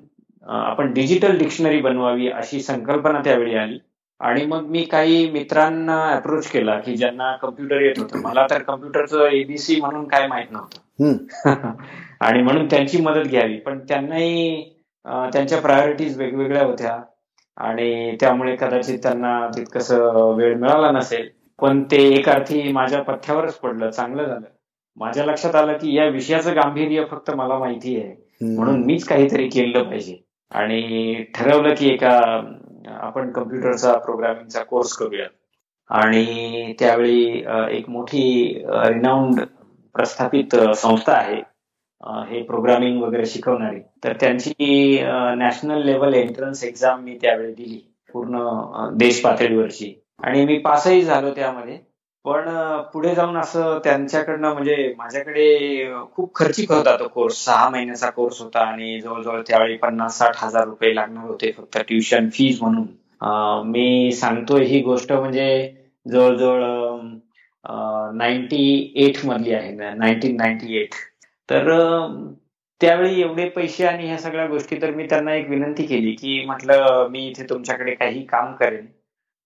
आपण 0.47 0.93
डिजिटल 0.93 1.37
डिक्शनरी 1.37 1.81
बनवावी 1.81 2.29
अशी 2.29 2.61
संकल्पना 2.61 3.19
त्यावेळी 3.19 3.55
आली. 3.55 3.79
आणि 4.19 4.45
मग 4.45 4.61
मी 4.61 4.83
काही 4.83 5.31
मित्रांना 5.31 6.09
अप्रोच 6.09 6.47
केला 6.47 6.79
की 6.79 6.95
ज्यांना 6.95 7.35
कम्प्युटर 7.35 7.81
येत 7.81 7.93
होतं. 7.97 8.21
मला 8.21 8.47
तर 8.49 8.61
कम्प्युटरचं 8.61 9.25
एबीसी 9.25 9.81
म्हणून 9.81 10.07
काय 10.07 10.27
माहीत 10.27 10.51
नव्हतं. 10.51 10.79
आणि 12.19 12.41
म्हणून 12.41 12.65
त्यांची 12.65 13.01
मदत 13.01 13.27
घ्यावी. 13.27 13.57
पण 13.57 13.79
त्यांनाही 13.79 14.63
त्यांच्या 15.05 15.61
प्रायोरिटीज 15.61 16.17
वेगवेगळ्या 16.17 16.65
होत्या. 16.65 16.99
आणि 17.57 18.15
त्यामुळे 18.19 18.55
कदाचित 18.55 18.99
त्यांना 19.03 19.47
तितकस 19.57 19.91
वेळ 20.37 20.57
मिळाला 20.57 20.91
नसेल. 20.91 21.29
पण 21.61 21.83
ते 21.83 21.97
एक 22.15 22.29
अर्थी 22.29 22.71
माझ्या 22.71 23.01
पथ्यावरच 23.01 23.55
पडलं. 23.55 23.89
चांगलं 23.89 24.25
झालं. 24.25 24.45
माझ्या 24.97 25.25
लक्षात 25.25 25.55
आलं 25.55 25.73
की 25.73 25.95
या 25.97 26.05
विषयाचं 26.05 26.55
गांभीर्य 26.55 27.03
फक्त 27.11 27.31
मला 27.31 27.57
माहिती 27.57 27.95
आहे. 27.99 28.13
म्हणून 28.55 28.83
मीच 28.85 29.03
काहीतरी 29.05 29.47
केलं 29.49 29.83
पाहिजे. 29.83 30.17
आणि 30.51 31.23
ठरवलं 31.35 31.75
की 31.75 31.89
एका 31.89 32.41
आपण 33.01 33.31
कम्प्युटरचा 33.31 33.97
प्रोग्रामिंगचा 33.97 34.63
कोर्स 34.63 34.93
करूया. 34.93 35.25
आणि 35.89 36.73
त्यावेळी 36.79 37.43
एक 37.71 37.89
मोठी 37.89 38.63
रिनाऊंड 38.67 39.41
प्रस्थापित 39.95 40.55
संस्था 40.55 41.13
आहे. 41.13 41.41
हे 42.29 42.41
प्रोग्रामिंग 42.43 43.01
वगैरे 43.03 43.25
शिकवणारी. 43.25 43.79
तर 44.03 44.13
त्यांची 44.21 44.53
नॅशनल 45.37 45.85
लेवल 45.85 46.13
एंट्रन्स 46.13 46.63
एक्झाम 46.63 47.03
मी 47.03 47.17
त्यावेळी 47.21 47.53
दिली. 47.53 47.79
पूर्ण 48.13 48.39
देश 48.97 49.21
पातळीवरची. 49.21 49.93
आणि 50.19 50.45
मी 50.45 50.57
पासही 50.59 51.01
झालो 51.01 51.31
त्यामध्ये. 51.35 51.77
पण 52.25 52.45
पुढे 52.93 53.13
जाऊन 53.15 53.37
असं 53.37 53.79
त्यांच्याकडनं 53.83 54.53
म्हणजे 54.53 54.93
माझ्याकडे 54.97 55.45
खूप 56.13 56.33
खर्चिक 56.35 56.71
होता 56.71 56.95
तो 56.99 57.07
कोर्स 57.07 57.43
सहा 57.45 57.69
महिन्याचा 57.69 58.09
कोर्स 58.09 58.41
होता 58.41 58.59
आणि 58.59 58.99
जवळजवळ 59.01 59.41
त्यावेळी 59.47 59.75
पन्नास 59.77 60.17
साठ 60.17 60.43
हजार 60.43 60.65
रुपये 60.65 60.93
लागणार 60.95 61.25
होते 61.27 61.51
फक्त 61.57 61.77
ट्युशन 61.87 62.29
फीज 62.33 62.61
म्हणून. 62.61 62.85
मी 63.71 64.11
सांगतोय 64.11 64.63
ही 64.65 64.81
गोष्ट 64.81 65.11
म्हणजे 65.13 65.47
जवळजवळ 66.05 66.63
नाईन्टी 68.17 68.93
एट 68.95 69.25
मधली 69.25 69.53
आहे. 69.53 69.71
नाईन्टीन 69.95 70.35
नाईन्टी 70.35 70.77
एट 70.81 70.95
तर 71.49 71.69
त्यावेळी 72.81 73.21
एवढे 73.21 73.47
पैसे 73.49 73.85
आणि 73.85 74.07
ह्या 74.07 74.17
सगळ्या 74.17 74.45
गोष्टी 74.47 74.81
तर 74.81 74.91
मी 74.91 75.05
त्यांना 75.09 75.33
एक 75.35 75.49
विनंती 75.49 75.83
केली 75.85 76.11
की 76.11 76.45
म्हटलं 76.45 77.07
मी 77.11 77.27
इथे 77.27 77.43
तुमच्याकडे 77.49 77.93
काही 77.95 78.25
काम 78.25 78.53
करेन 78.53 78.85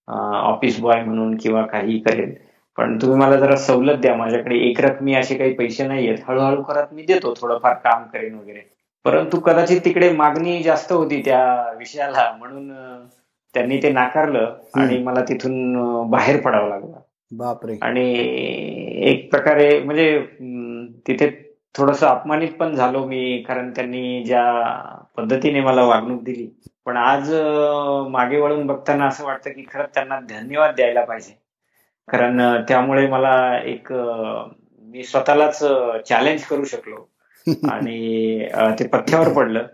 ऑफिस 0.08 0.80
बॉय 0.80 1.02
म्हणून 1.04 1.36
किंवा 1.36 1.62
काही 1.62 1.98
करेन. 1.98 2.32
पण 2.78 2.96
तुम्ही 3.02 3.18
मला 3.18 3.36
जरा 3.36 3.56
सवलत 3.56 3.96
द्या 3.98 4.14
माझ्याकडे 4.16 4.56
एक 4.68 4.80
रकमी 4.80 5.14
असे 5.14 5.34
काही 5.34 5.52
पैसे 5.54 5.86
नाही 5.86 6.08
आहेत 6.08 6.18
हळूहळू 6.28 6.62
करत 6.62 6.92
मी 6.92 7.02
देतो 7.02 7.34
थोडंफार 7.40 7.74
काम 7.74 8.02
करेन 8.04 8.34
वगैरे. 8.34 8.60
परंतु 9.04 9.40
कदाचित 9.40 9.80
तिकडे 9.84 10.10
मागणी 10.12 10.62
जास्त 10.62 10.92
होती 10.92 11.20
त्या 11.24 11.72
विषयाला 11.78 12.30
म्हणून 12.38 12.72
त्यांनी 13.54 13.78
ते 13.82 13.90
नाकारलं 13.92 14.54
आणि 14.74 14.98
मला 14.98 15.22
तिथून 15.28 16.10
बाहेर 16.10 16.40
पडावं 16.40 16.68
लागलं. 16.68 16.96
बापरे. 17.30 17.76
आणि 17.82 18.12
एक 19.10 19.30
प्रकारे 19.30 19.78
म्हणजे 19.80 20.18
तिथे 21.08 21.26
थोडस 21.74 22.04
अपमानित 22.04 22.48
पण 22.60 22.74
झालो 22.74 23.04
मी 23.06 23.44
कारण 23.48 23.70
त्यांनी 23.70 24.24
ज्या 24.24 24.44
पद्धतीने 25.16 25.60
मला 25.60 25.82
वागणूक 25.82 26.22
दिली. 26.22 26.60
पण 26.84 26.96
आज 26.96 27.34
मागे 28.10 28.40
वळून 28.40 28.66
बघताना 28.66 29.06
असं 29.06 29.24
वाटतं 29.24 29.50
की 29.50 29.64
खरंच 29.72 29.88
त्यांना 29.94 30.20
धन्यवाद 30.20 30.74
द्यायला 30.74 31.04
पाहिजे. 31.04 31.42
कारण 32.08 32.62
त्यामुळे 32.68 33.06
मला 33.08 33.58
एक 33.58 33.92
मी 34.80 35.04
स्वतःलाच 35.04 35.58
चॅलेंज 36.08 36.44
करू 36.44 36.64
शकलो. 36.64 37.10
आणि 37.70 38.48
ते 38.78 38.88
पथ्यावर 38.88 39.32
पडलं. 39.32 39.66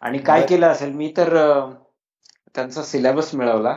आणि 0.00 0.18
काय 0.18 0.46
केलं 0.46 0.66
असेल 0.66 0.92
मी 0.92 1.12
तर 1.16 1.28
त्यांचा 2.54 2.82
सिलेबस 2.82 3.34
मिळवला. 3.34 3.76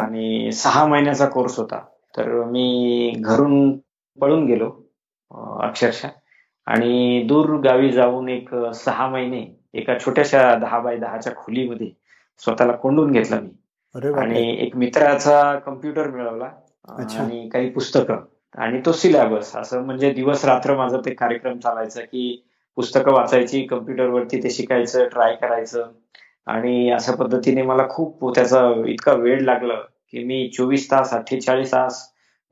आणि 0.00 0.52
सहा 0.52 0.86
महिन्याचा 0.86 1.26
कोर्स 1.28 1.58
होता. 1.58 1.78
तर 2.16 2.44
मी 2.44 3.12
घरून 3.16 3.78
पळून 4.20 4.46
गेलो 4.46 4.82
अक्षरशः. 5.62 6.08
आणि 6.66 7.22
दूर 7.28 7.56
गावी 7.60 7.90
जाऊन 7.92 8.28
एक 8.28 8.54
सहा 8.74 9.08
महिने 9.08 9.44
एका 9.74 9.98
छोट्याशा 9.98 10.54
दहा 10.54 10.78
बाय 10.78 10.96
दहाच्या 10.96 11.32
खोलीमध्ये 11.36 11.90
स्वतःला 12.38 12.72
कोंडून 12.72 13.12
घेतला 13.12 13.40
मी. 13.40 13.48
आणि 14.14 14.56
एक 14.60 14.76
मित्राचा 14.76 15.54
कम्प्युटर 15.58 16.10
मिळवला 16.10 16.50
आणि 17.18 17.48
काही 17.48 17.70
पुस्तकं. 17.70 18.16
आणि 18.58 18.80
तो 18.86 18.92
सिलेबस 18.92 19.54
असं 19.56 19.84
म्हणजे 19.84 20.10
दिवस 20.12 20.44
रात्र 20.44 20.76
माझा 20.76 20.98
ते 21.04 21.14
कार्यक्रम 21.14 21.58
चालायचा 21.58 22.00
की 22.00 22.44
पुस्तकं 22.76 23.12
वाचायची 23.12 23.62
कम्प्युटरवरती 23.62 24.42
ते 24.42 24.50
शिकायचं 24.50 25.08
ट्राय 25.08 25.34
करायचं. 25.34 25.90
आणि 26.46 26.90
अशा 26.90 27.12
पद्धतीने 27.12 27.62
मला 27.62 27.88
खूप 27.88 28.34
त्याचा 28.34 28.60
इतका 28.86 29.12
वेळ 29.12 29.40
लागला 29.40 29.74
की 30.10 30.24
मी 30.24 30.48
चोवीस 30.56 30.90
तास 30.90 31.12
अठ्ठेचाळीस 31.14 31.72
तास 31.72 32.02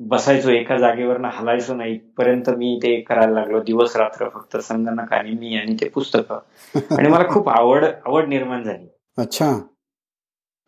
बसायचो 0.00 0.50
एका 0.50 0.76
जागेवर 0.76 1.24
हलायचो 1.24 1.74
नाही. 1.74 1.98
पर्यंत 1.98 2.50
मी 2.50 2.80
ते 2.82 3.00
करायला 3.00 3.32
लागलो. 3.32 3.60
दिवस 3.60 3.96
रात्र 3.96 4.28
फक्त 4.28 4.56
संगणक 4.56 5.12
आणि 5.12 5.30
मी 5.30 5.56
आणि 5.56 5.76
ते 5.80 5.88
पुस्तक. 5.88 6.32
आणि 6.98 7.08
मला 7.08 7.28
खूप 7.28 7.48
आवड 7.48 7.84
आवड 7.84 8.28
निर्माण 8.28 8.62
झाली. 8.62 8.86
अच्छा. 9.18 9.58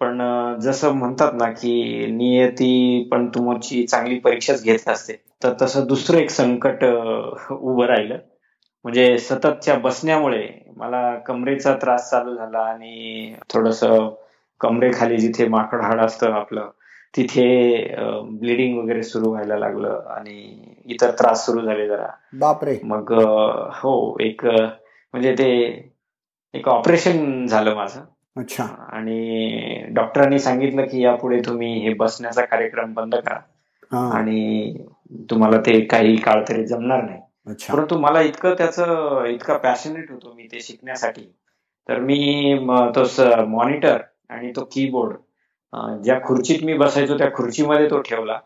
पण 0.00 0.22
जसं 0.60 0.92
म्हणतात 0.92 1.32
ना 1.34 1.50
की 1.50 2.06
नियती 2.06 3.08
पण 3.12 3.28
तुमची 3.28 3.86
चांगली 3.86 4.18
परीक्षाच 4.18 4.62
घेत 4.62 4.88
असते. 4.88 5.12
तर 5.42 5.52
तसं 5.62 5.86
दुसरं 5.86 6.18
एक 6.18 6.30
संकट 6.30 6.84
उभं 7.50 7.86
राहिलं. 7.86 8.18
म्हणजे 8.82 9.18
सततच्या 9.18 9.74
बसण्यामुळे 9.74 10.72
मला 10.76 11.14
कमरेचा 11.18 11.74
त्रास 11.74 12.10
चालू 12.10 12.34
झाला 12.34 12.58
आणि 12.58 13.34
थोडस 13.54 13.80
कमरेखाली 14.60 15.16
जिथे 15.16 15.48
माकड 15.48 15.80
हाड 15.80 16.00
असतं 16.00 16.32
आपलं 16.32 16.70
तिथे 17.16 17.46
ब्लिडिंग 18.22 18.78
वगैरे 18.78 19.02
सुरू 19.02 19.30
व्हायला 19.30 19.58
लागलं 19.58 20.02
आणि 20.10 20.56
इतर 20.86 21.10
त्रास 21.10 21.46
सुरू 21.46 21.60
झाले 21.60 21.86
जरा. 21.88 22.06
बापरे. 22.38 22.78
मग 22.84 23.12
हो 23.74 24.16
एक 24.20 24.44
म्हणजे 24.44 25.32
ते 25.32 25.50
एक 26.54 26.68
ऑपरेशन 26.68 27.46
झालं 27.46 27.74
माझं. 27.74 28.00
अच्छा. 28.36 28.64
आणि 28.92 29.84
डॉक्टरांनी 29.90 30.38
सांगितलं 30.38 30.82
की 30.82 31.02
यापुढे 31.04 31.40
तुम्ही 31.40 31.78
हे 31.78 31.94
बसण्याचा 31.94 32.44
कार्यक्रम 32.44 32.92
बंद 32.94 33.14
करा. 33.14 33.38
आणि 34.12 34.72
तुम्हाला 35.30 35.56
ते 35.56 35.80
काही 35.80 36.16
काळ 36.16 36.42
तरी 36.48 36.66
जमणार 36.66 37.02
नाही. 37.02 37.20
परंतु 37.72 37.98
मला 37.98 38.20
इतकं 38.20 38.54
त्याचं 38.54 39.24
इतका 39.24 39.56
पॅशनेट 39.56 40.10
होतो 40.10 40.32
मी 40.36 40.48
ते 40.52 40.60
शिकण्यासाठी. 40.60 41.32
तर 41.88 41.98
मी 41.98 42.54
तो 42.96 43.04
मॉनिटर 43.46 43.98
आणि 44.28 44.50
तो 44.56 44.64
कीबोर्ड 44.64 45.16
ज्या 45.72 46.18
खुर्चीत 46.24 46.64
मी 46.64 46.74
बसायचो 46.74 47.18
त्या 47.18 47.32
खुर्चीमध्ये 47.34 47.90
तो 47.90 48.00
ठेवला. 48.00 48.38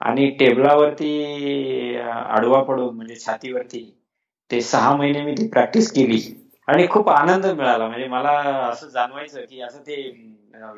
आणि 0.00 0.28
टेबलावरती 0.30 1.96
आडवा 1.96 2.62
पडून 2.62 2.94
म्हणजे 2.96 3.16
छातीवरती 3.16 3.82
ते 4.50 4.60
सहा 4.60 4.94
महिने 4.96 5.22
मी 5.22 5.32
ती 5.32 5.48
प्रॅक्टिस 5.48 5.90
केली. 5.92 6.20
आणि 6.68 6.86
खूप 6.90 7.08
आनंद 7.10 7.46
मिळाला. 7.46 7.86
म्हणजे 7.88 8.06
मला 8.08 8.30
असं 8.70 8.88
जाणवायचं 8.88 9.40
की 9.40 9.60
असं 9.60 9.80
ते 9.80 9.96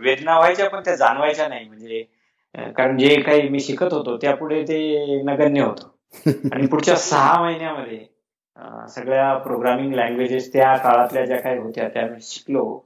वेदना 0.01 0.37
व्हायच्या 0.39 0.69
पण 0.71 0.81
त्या 0.85 0.95
जाणवायच्या 0.97 1.49
नाही. 1.49 1.69
म्हणजे 1.69 2.03
कारण 2.55 2.99
जे 2.99 3.21
काही 3.23 3.49
मी 3.49 3.61
शिकत 3.61 3.93
होतो 3.93 4.17
त्यापुढे 4.17 4.63
ते 4.63 5.23
नगण्य 5.23 5.63
होतं. 5.63 5.89
आणि 6.53 6.67
पुढच्या 6.67 6.97
सहा 6.97 7.41
महिन्यामध्ये 7.43 8.05
सगळ्या 8.89 9.35
प्रोग्रामिंग 9.35 9.93
लँग्वेजेस 9.95 10.53
त्या 10.53 10.77
काळातल्या 10.77 11.25
ज्या 11.27 11.41
काही 11.41 11.59
होत्या 11.59 11.89
त्या 11.89 12.07
शिकलो. 12.23 12.79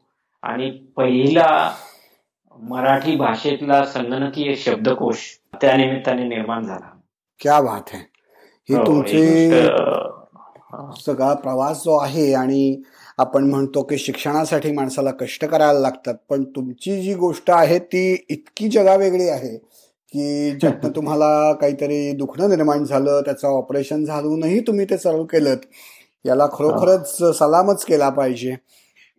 आणि 0.43 0.71
पहिला 0.97 1.47
मराठी 2.63 3.17
भाषेतला 3.17 3.85
संगणकीय 3.85 4.55
शब्दकोश 4.57 5.17
त्या 5.61 5.77
निमित्ताने 5.77 6.25
निर्माण 6.25 6.65
झाला. 6.65 6.91
क्या 7.41 7.61
बात 7.61 7.91
आहे 7.95 8.03
ही 8.69 8.75
हो, 8.75 8.87
तुमची 8.87 9.51
सगळा 11.07 11.35
प्रवास 11.35 11.83
जो 11.85 11.97
आहे 11.99 12.35
आणि 12.35 12.83
आपण 13.19 13.45
म्हणतो 13.45 13.83
की 13.83 13.99
शिक्षणासाठी 13.99 14.73
माणसाला 14.73 15.11
कष्ट 15.11 15.45
करायला 15.45 15.79
लागतात 15.81 16.15
पण 16.29 16.45
तुमची 16.45 17.03
जी 17.03 17.15
गोष्ट 17.15 17.51
आहे 17.51 17.79
ती 17.79 18.25
इतकी 18.29 18.69
जगावेगळी 18.69 19.29
आहे 19.29 19.57
की 19.57 20.51
ज्यातनं 20.51 20.91
तुम्हाला 20.97 21.53
काहीतरी 21.53 22.13
दुखणं 22.13 22.49
निर्माण 22.49 22.85
झालं 22.85 23.21
त्याचं 23.21 23.49
ऑपरेशन 23.49 24.05
झालूनही 24.05 24.61
तुम्ही 24.61 24.85
ते 24.85 24.97
चालू 24.97 25.25
केलं 25.25 25.55
याला 26.25 26.47
खरोखरच 26.53 27.17
सलामच 27.39 27.85
केला 27.85 28.09
पाहिजे. 28.09 28.55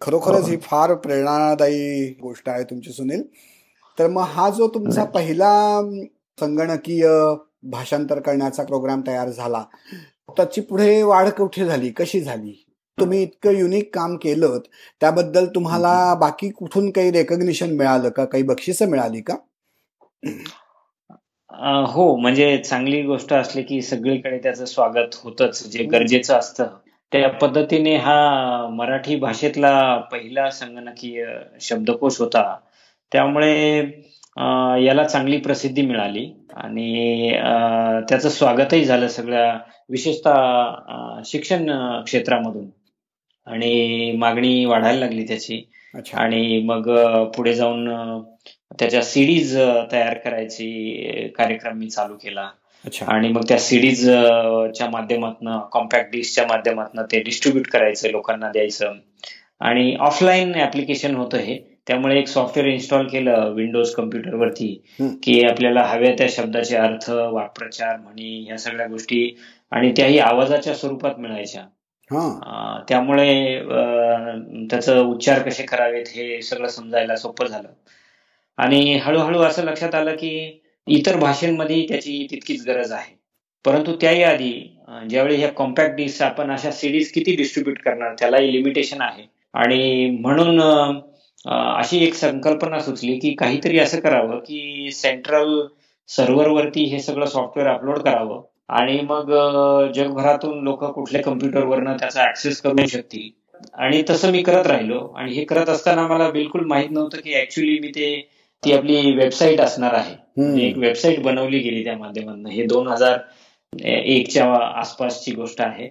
खरोखरच 0.01 0.41
हो. 0.41 0.47
ही 0.47 0.57
फार 0.57 0.93
प्रेरणादायी 0.93 2.10
गोष्ट 2.21 2.49
आहे 2.49 2.63
तुमची 2.63 2.91
सुनील. 2.91 3.23
तर 3.99 4.07
मग 4.07 4.21
हा 4.21 4.49
जो 4.49 4.67
तुमचा 4.67 5.03
पहिला 5.03 5.81
संगणकीय 6.39 7.07
भाषांतर 7.63 8.19
करण्याचा 8.19 8.63
प्रोग्राम 8.63 9.01
तयार 9.07 9.29
झाला 9.29 9.63
त्याची 10.29 10.62
पुढे 10.62 11.03
वाढ 11.03 11.29
कुठे 11.29 11.65
झाली? 11.65 11.89
कशी 11.89 12.21
झाली? 12.21 12.63
तुम्ही 12.99 13.21
इतकं 13.23 13.51
युनिक 13.51 13.95
काम 13.95 14.15
केलं 14.15 14.57
त्याबद्दल 15.01 15.45
तुम्हाला 15.45 16.13
बाकी 16.13 16.49
कुठून 16.49 16.89
काही 16.91 17.12
रेकग्निशन 17.12 17.75
मिळालं 17.75 18.10
का? 18.10 18.25
काही 18.25 18.43
बक्षिसं 18.43 18.89
मिळाली 18.89 19.21
का? 19.21 19.36
हो 21.88 22.15
म्हणजे 22.15 22.57
चांगली 22.57 23.01
गोष्ट 23.01 23.33
असली 23.33 23.63
की 23.63 23.81
सगळीकडे 23.81 24.38
त्याचं 24.38 24.65
स्वागत 24.65 25.15
होतच 25.15 25.67
जे 25.67 25.83
गरजेचं 25.83 26.36
असतं. 26.36 26.67
त्या 27.12 27.28
पद्धतीने 27.41 27.96
हा 27.98 28.15
मराठी 28.72 29.15
भाषेतला 29.15 29.72
पहिला 30.12 30.50
संगणकीय 30.52 31.26
शब्दकोश 31.62 32.20
होता. 32.20 32.43
त्यामुळे 33.12 33.80
याला 34.86 35.04
चांगली 35.04 35.38
प्रसिद्धी 35.38 35.82
मिळाली 35.82 36.26
आणि 36.56 37.32
त्याचं 38.10 38.30
स्वागतही 38.30 38.84
झालं 38.86 39.08
सगळ्या 39.08 39.58
विशेषतः 39.89 41.22
शिक्षण 41.26 41.72
क्षेत्रामधून. 42.06 42.70
आणि 43.48 44.12
मागणी 44.17 44.65
वाढायला 44.65 45.00
लागली 45.00 45.24
त्याची. 45.28 45.63
आणि 46.13 46.62
मग 46.65 46.89
पुढे 47.36 47.54
जाऊन 47.54 47.88
त्याच्या 48.80 49.02
सिडीज 49.04 49.56
तयार 49.91 50.17
करायची 50.17 51.28
कार्यक्रम 51.38 51.78
मी 51.78 51.89
चालू 51.89 52.15
केला. 52.15 52.50
आणि 53.08 53.28
मग 53.28 53.44
त्या 53.48 53.58
सिडीज 53.60 54.04
च्या 54.76 54.90
माध्यमातून 54.92 55.58
कॉम्पॅक्ट 55.72 56.12
डिस्कच्या 56.12 56.46
माध्यमातून 56.48 57.04
ते 57.12 57.20
डिस्ट्रीब्युट 57.24 57.68
करायचं 57.68 58.10
लोकांना 58.10 58.52
द्यायचं. 58.52 58.94
आणि 59.60 59.96
ऑफलाईन 60.00 60.54
ऍप्लिकेशन 60.56 61.16
होतं 61.16 61.38
हे. 61.38 61.58
त्यामुळे 61.88 62.18
एक 62.20 62.28
सॉफ्टवेअर 62.28 62.70
इन्स्टॉल 62.70 63.08
केलं 63.08 63.52
विंडोज 63.56 63.94
कम्प्युटरवरती 63.96 64.68
की 65.24 65.42
आपल्याला 65.44 65.84
हव्या 65.84 66.12
त्या 66.18 66.28
शब्दाचे 66.30 66.76
अर्थ 66.78 67.10
वाक्प्रचार 67.10 67.98
म्हणी 67.98 68.46
या 68.50 68.58
सगळ्या 68.58 68.88
गोष्टी 68.88 69.38
आणि 69.72 69.92
त्याही 69.98 70.20
आवाजाच्या 70.20 70.74
स्वरूपात 70.76 71.20
मिळायच्या. 71.20 71.62
त्यामुळे 72.90 73.60
त्याचं 74.70 75.02
उच्चार 75.02 75.42
कसे 75.42 75.63
करावेत 75.63 76.06
हे 76.08 76.42
सगळं 76.42 76.68
समजायला 76.68 77.16
सोपं 77.16 77.46
झालं. 77.48 77.70
आणि 78.58 78.98
हळूहळू 79.04 79.42
असं 79.42 79.63
लक्षात 79.63 79.96
आलं 79.96 80.16
की 80.16 80.62
इतर 80.88 81.17
भाषेमध्ये 81.19 81.86
त्याची 81.89 82.28
तितकीच 82.32 82.65
गरज 82.67 82.91
आहे. 82.91 83.15
परंतु 83.65 83.95
त्याही 84.02 84.23
आधी 84.23 84.52
ज्यावेळी 85.10 85.36
ह्या 85.36 85.50
कॉम्पॅक्ट 85.52 85.95
डिस्क 85.95 86.21
आपण 86.23 86.52
अशा 86.52 86.71
सिरीज 86.71 87.12
किती 87.12 87.36
डिस्ट्रीब्युट 87.36 87.80
करणार 87.86 88.13
त्यालाही 88.19 88.52
लिमिटेशन 88.54 89.02
आहे. 89.02 89.23
आणि 89.54 90.10
म्हणून 90.21 90.62
अशी 91.45 92.04
एक 92.06 92.13
संकल्पना 92.13 92.80
सुचली 92.80 93.17
की 93.19 93.34
काहीतरी 93.34 93.80
असं 93.80 94.00
करावं 94.00 94.39
की 94.39 94.89
सेंट्रल 94.93 95.62
सर्व्हरवरती 96.10 96.84
हे 96.84 97.00
सगळं 97.00 97.26
सॉफ्टवेअर 97.26 97.69
अपलोड 97.73 98.00
करावं. 98.00 98.41
आणि 98.69 99.00
मग 99.02 99.32
जगभरातून 99.95 100.63
लोक 100.63 100.84
कुठल्या 100.86 101.21
कम्प्युटरवरनं 101.21 101.95
त्याचा 102.00 102.23
ऍक्सेस 102.30 102.62
करू 102.62 102.86
शकतील. 102.88 103.30
आणि 103.73 104.04
तसं 104.10 104.32
मी 104.32 104.41
करत 104.43 104.67
राहिलो. 104.67 105.00
आणि 105.17 105.32
हे 105.34 105.43
करत 105.45 105.69
असताना 105.69 106.08
मला 106.08 106.30
बिलकुल 106.30 106.65
माहीत 106.65 106.91
नव्हतं 106.91 107.17
की 107.17 107.39
ऍक्च्युली 107.41 107.80
मी 107.80 107.88
ते 107.88 108.08
ती 108.63 108.74
आपली 108.74 109.12
वेबसाईट 109.15 109.62
असणार 109.62 109.93
आहे. 109.93 110.15
एक 110.67 110.78
वेबसाईट 110.78 111.22
बनवली 111.24 111.60
गेली 111.60 111.84
त्या 111.84 111.98
माध्यमातून. 111.98 112.46
हे 112.46 112.63
दोन 112.65 112.88
हजार 112.88 113.17
एकच्या 113.84 114.46
आसपासची 114.80 115.32
गोष्ट 115.32 115.62
आहे. 115.62 115.89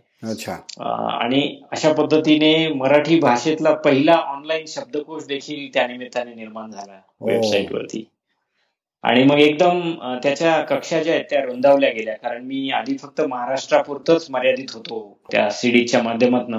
आणि 1.21 1.41
अशा 1.73 1.93
पद्धतीने 1.93 2.69
मराठी 2.69 3.19
भाषेतला 3.21 3.73
पहिला 3.75 4.15
ऑनलाईन 4.27 4.65
शब्दकोश 4.69 5.25
देखील 5.27 5.69
त्या 5.75 5.87
निमित्ताने 5.87 6.35
निर्माण 6.35 6.71
झाला 6.71 7.01
वेबसाईट 7.21 7.71
हो. 7.71 7.77
वरती. 7.77 8.05
आणि 9.05 9.23
मग 9.25 9.39
एकदम 9.39 9.93
त्याच्या 10.23 10.61
कक्षा 10.61 11.03
ज्या 11.03 11.15
आहेत 11.15 11.25
त्या 11.31 11.41
रुंदावल्या 11.41 11.91
गेल्या. 11.91 12.15
कारण 12.15 12.45
मी 12.45 12.71
आधी 12.71 12.97
फक्त 12.99 13.21
महाराष्ट्रापुरतच 13.21 14.27
मर्यादित 14.31 14.73
होतो 14.75 14.99
त्या 15.33 15.49
सीडीच्या 15.51 16.03
माध्यमातून. 16.03 16.55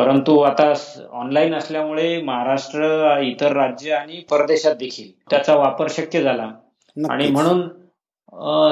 परंतु 0.00 0.38
आता 0.40 0.72
ऑनलाईन 1.12 1.54
असल्यामुळे 1.54 2.20
महाराष्ट्र 2.22 2.86
इतर 3.22 3.52
राज्य 3.52 3.92
आणि 3.92 4.20
परदेशात 4.30 4.74
देखील 4.74 5.10
त्याचा 5.30 5.54
वापर 5.54 5.88
शक्य 5.90 6.22
झाला. 6.22 6.48
आणि 6.96 7.26
म्हणून 7.28 7.60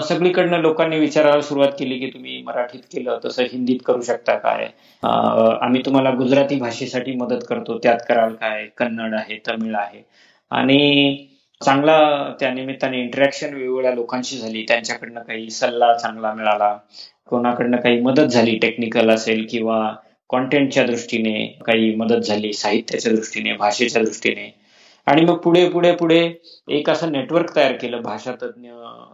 सगळीकडनं 0.00 0.60
लोकांनी 0.60 0.98
विचारायला 0.98 1.40
सुरुवात 1.40 1.72
केली 1.78 1.98
की 1.98 2.06
तुम्ही 2.06 2.40
मराठीत 2.42 2.80
केलं 2.92 3.18
तसं 3.24 3.42
हिंदीत 3.42 3.78
करू 3.86 4.00
शकता 4.00 4.36
काय? 4.38 4.66
आम्ही 5.02 5.82
तुम्हाला 5.86 6.10
गुजराती 6.10 6.56
भाषेसाठी 6.56 7.14
मदत 7.16 7.44
करतो 7.48 7.78
त्यात 7.78 7.98
कराल 8.08 8.34
काय? 8.34 8.66
कन्नड 8.76 9.14
आहे 9.14 9.38
तमिळ 9.48 9.76
आहे. 9.76 10.02
आणि 10.50 11.26
चांगला 11.60 11.98
त्या 12.40 12.52
निमित्ताने 12.54 13.00
इंटरॅक्शन 13.02 13.54
वेगवेगळ्या 13.54 13.94
लोकांशी 13.94 14.38
झाली. 14.38 14.64
त्यांच्याकडनं 14.68 15.20
काही 15.20 15.50
सल्ला 15.50 15.92
चांगला 15.94 16.32
मिळाला. 16.34 16.76
कोणाकडनं 17.28 17.76
काही 17.76 18.00
मदत 18.00 18.26
झाली 18.32 18.58
टेक्निकल 18.58 19.10
असेल 19.10 19.46
किंवा 19.50 19.94
कॉन्टेंटच्या 20.30 20.84
दृष्टीने 20.84 21.46
काही 21.66 21.94
मदत 21.94 22.20
झाली 22.20 22.52
साहित्याच्या 22.52 23.12
दृष्टीने 23.12 23.52
भाषेच्या 23.52 24.02
दृष्टीने. 24.02 24.50
आणि 25.06 25.24
मग 25.24 25.36
पुढे 25.36 25.68
पुढे 25.68 25.92
पुढे 25.92 26.20
एक 26.68 26.90
असं 26.90 27.12
नेटवर्क 27.12 27.54
तयार 27.56 27.72
केलं 27.72 28.02
भाषा 28.02 28.32
तज्ज्ञ 28.42 28.70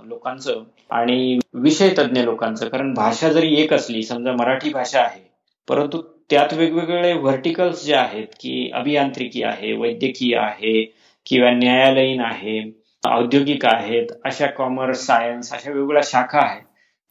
लोकांचं 0.09 0.63
आणि 0.91 1.39
विषय 1.55 1.91
तज्ज्ञ 1.99 2.23
लोकांचं. 2.23 2.69
कारण 2.69 2.93
भाषा 2.95 3.29
जरी 3.29 3.55
एक 3.63 3.73
असली 3.73 4.03
समजा 4.03 4.33
मराठी 4.33 4.71
भाषा 4.71 5.01
आहे 5.01 5.23
परंतु 5.69 6.03
त्यात 6.31 6.53
वेगवेगळे 6.55 7.13
व्हर्टिकल्स 7.13 7.85
जे 7.85 7.95
आहेत 7.95 8.27
की 8.41 8.71
अभियांत्रिकी 8.75 9.43
आहे 9.43 9.73
वैद्यकीय 9.73 10.37
आहे 10.37 10.83
किंवा 11.27 11.51
न्यायालयीन 11.51 12.21
आहे 12.21 12.61
औद्योगिक 13.03 13.65
आहेत 13.67 14.13
अशा 14.25 14.47
कॉमर्स 14.47 15.07
सायन्स 15.07 15.53
अशा 15.53 15.71
वेगवेगळ्या 15.71 16.03
शाखा 16.05 16.39
आहेत 16.41 16.64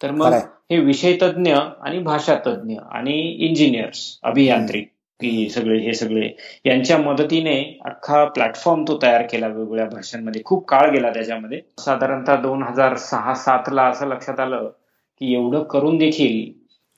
तर 0.04 0.12
मग 0.12 0.34
हे 0.72 0.78
विषय 0.78 1.18
तज्ज्ञ 1.22 1.54
आणि 1.54 2.00
भाषा 2.00 2.36
तज्ज्ञ 2.46 2.76
आणि 2.92 3.20
इंजिनियर्स 3.48 4.20
अभियांत्रिक 4.24 4.90
सगळे 5.52 5.78
हे 5.80 5.94
सगळे 5.94 6.30
यांच्या 6.66 6.98
मदतीने 6.98 7.56
अख्खा 7.86 8.24
प्लॅटफॉर्म 8.26 8.84
तो 8.88 8.98
तयार 9.02 9.22
केला 9.22 9.48
वेगवेगळ्या 9.48 9.86
भाषांमध्ये. 9.86 10.42
खूप 10.46 10.66
काळ 10.68 10.90
गेला 10.92 11.10
त्याच्यामध्ये. 11.10 11.60
साधारणतः 11.80 12.36
दोन 12.36 12.64
हजार 12.64 12.96
सहा 12.98 13.34
सात 13.34 13.70
ला 13.74 13.84
असं 13.84 14.08
लक्षात 14.08 14.40
आलं 14.40 14.68
की 15.22 15.34
एवढं 15.34 15.64
करून 15.64 15.98
देखील 15.98 16.52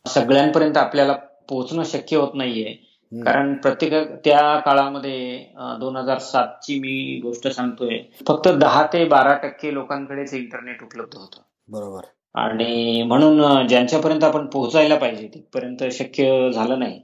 सगळ्यांपर्यंत 0.06 0.78
आपल्याला 0.78 1.14
पोहोचणं 1.50 1.84
शक्य 1.84 2.18
होत 2.18 2.36
नाहीये. 2.36 2.74
कारण 3.12 3.54
प्रत्येक 3.54 3.94
त्या 4.26 4.60
काळामध्ये 4.60 5.38
दोन 5.80 5.96
हजार 5.96 6.18
सातची 6.18 6.80
मी 6.80 7.20
गोष्ट 7.24 7.48
सांगतोय 7.48 8.00
फक्त 8.28 8.48
दहा 8.48 8.86
ते 8.94 9.06
बारा 9.06 9.34
टक्के 9.34 9.74
लोकांकडेच 9.74 10.34
इंटरनेट 10.34 10.84
उपलब्ध 10.84 11.18
होतं. 11.18 11.42
बरोबर. 11.68 12.02
आणि 12.36 13.04
म्हणून 13.04 13.68
ज्यांच्यापर्यंत 13.68 14.24
आपण 14.24 14.46
पोहोचायला 14.46 14.96
पाहिजे 14.96 15.28
तिथपर्यंत 15.34 15.84
शक्य 15.92 16.52
झालं 16.52 16.80
नाही. 16.80 17.02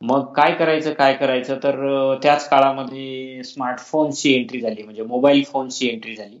मग 0.00 0.32
काय 0.32 0.54
करायचं 0.54 0.92
काय 0.92 1.14
करायचं? 1.14 1.56
तर 1.56 2.14
त्याच 2.22 2.48
काळामध्ये 2.48 3.42
स्मार्टफोन्सची 3.44 4.34
एंट्री 4.34 4.60
झाली 4.60 4.82
म्हणजे 4.82 5.02
मोबाईल 5.02 5.44
फोन्सची 5.44 5.88
एंट्री 5.88 6.16
झाली. 6.16 6.36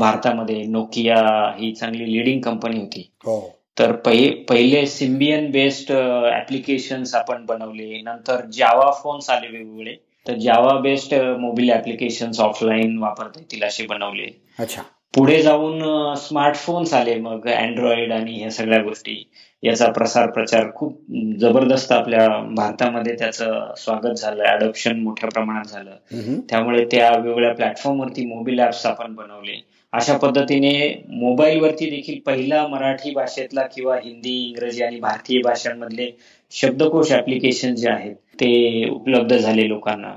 भारतामध्ये 0.00 0.62
नोकिया 0.62 1.16
ही 1.58 1.72
चांगली 1.72 2.12
लिडिंग 2.12 2.40
कंपनी 2.40 2.80
होती. 2.80 3.10
हो. 3.24 3.58
तर 3.78 3.92
पहिले 3.92 4.86
सिम्बियन 4.86 5.50
बेस्ड 5.50 5.92
ऍप्लिकेशन्स 6.36 7.14
आपण 7.14 7.46
बनवले. 7.46 8.02
नंतर 8.02 8.40
जावा 8.52 8.90
फोन्स 8.90 9.30
आले 9.30 9.58
वेगवेगळे. 9.58 9.94
तर 10.28 10.34
Java 10.34 10.78
based 10.78 11.14
mobile 11.14 11.70
applications 11.70 12.40
offline 12.40 12.98
वापरता 12.98 13.40
येतील 13.40 13.62
असे 13.62 13.86
बनवले. 13.86 14.42
अच्छा. 14.58 14.82
पुढे 15.14 15.40
जाऊन 15.42 15.82
स्मार्टफोन्स 16.16 16.92
आले 16.94 17.14
मग 17.20 17.46
अँड्रॉइड 17.48 18.12
आणि 18.12 18.36
ह्या 18.38 18.50
सगळ्या 18.50 18.82
गोष्टी. 18.82 19.22
याचा 19.62 19.90
प्रसार 19.92 20.30
प्रचार 20.30 20.70
खूप 20.74 21.00
जबरदस्त 21.40 21.92
आपल्या 21.92 22.28
भारतामध्ये 22.56 23.14
त्याचं 23.18 23.74
स्वागत 23.76 24.14
झालं 24.18 24.44
अडॉप्शन 24.44 24.98
मोठ्या 25.00 25.28
प्रमाणात 25.30 25.64
झालं. 25.64 26.40
त्यामुळे 26.50 26.84
त्या 26.84 27.10
वेगवेगळ्या 27.10 27.52
प्लॅटफॉर्मवरती 27.54 28.26
मोबाईल 28.26 28.60
ऍप्स 28.60 28.86
आपण 28.86 29.14
बनवले. 29.14 29.60
अशा 29.92 30.16
पद्धतीने 30.16 30.72
मोबाईलवरती 31.08 31.90
देखील 31.90 32.18
पहिला 32.26 32.66
मराठी 32.66 33.10
भाषेतला 33.10 33.62
किंवा 33.62 33.96
हिंदी 33.96 34.32
इंग्रजी 34.48 34.82
आणि 34.82 35.00
भारतीय 35.00 35.40
भाषांमधले 35.42 36.10
शब्दकोश 36.50 37.12
ऍप्लिकेशन 37.12 37.74
जे 37.74 37.90
आहेत 37.90 38.14
ते 38.40 38.88
उपलब्ध 38.88 39.36
झाले 39.36 39.68
लोकांना. 39.68 40.14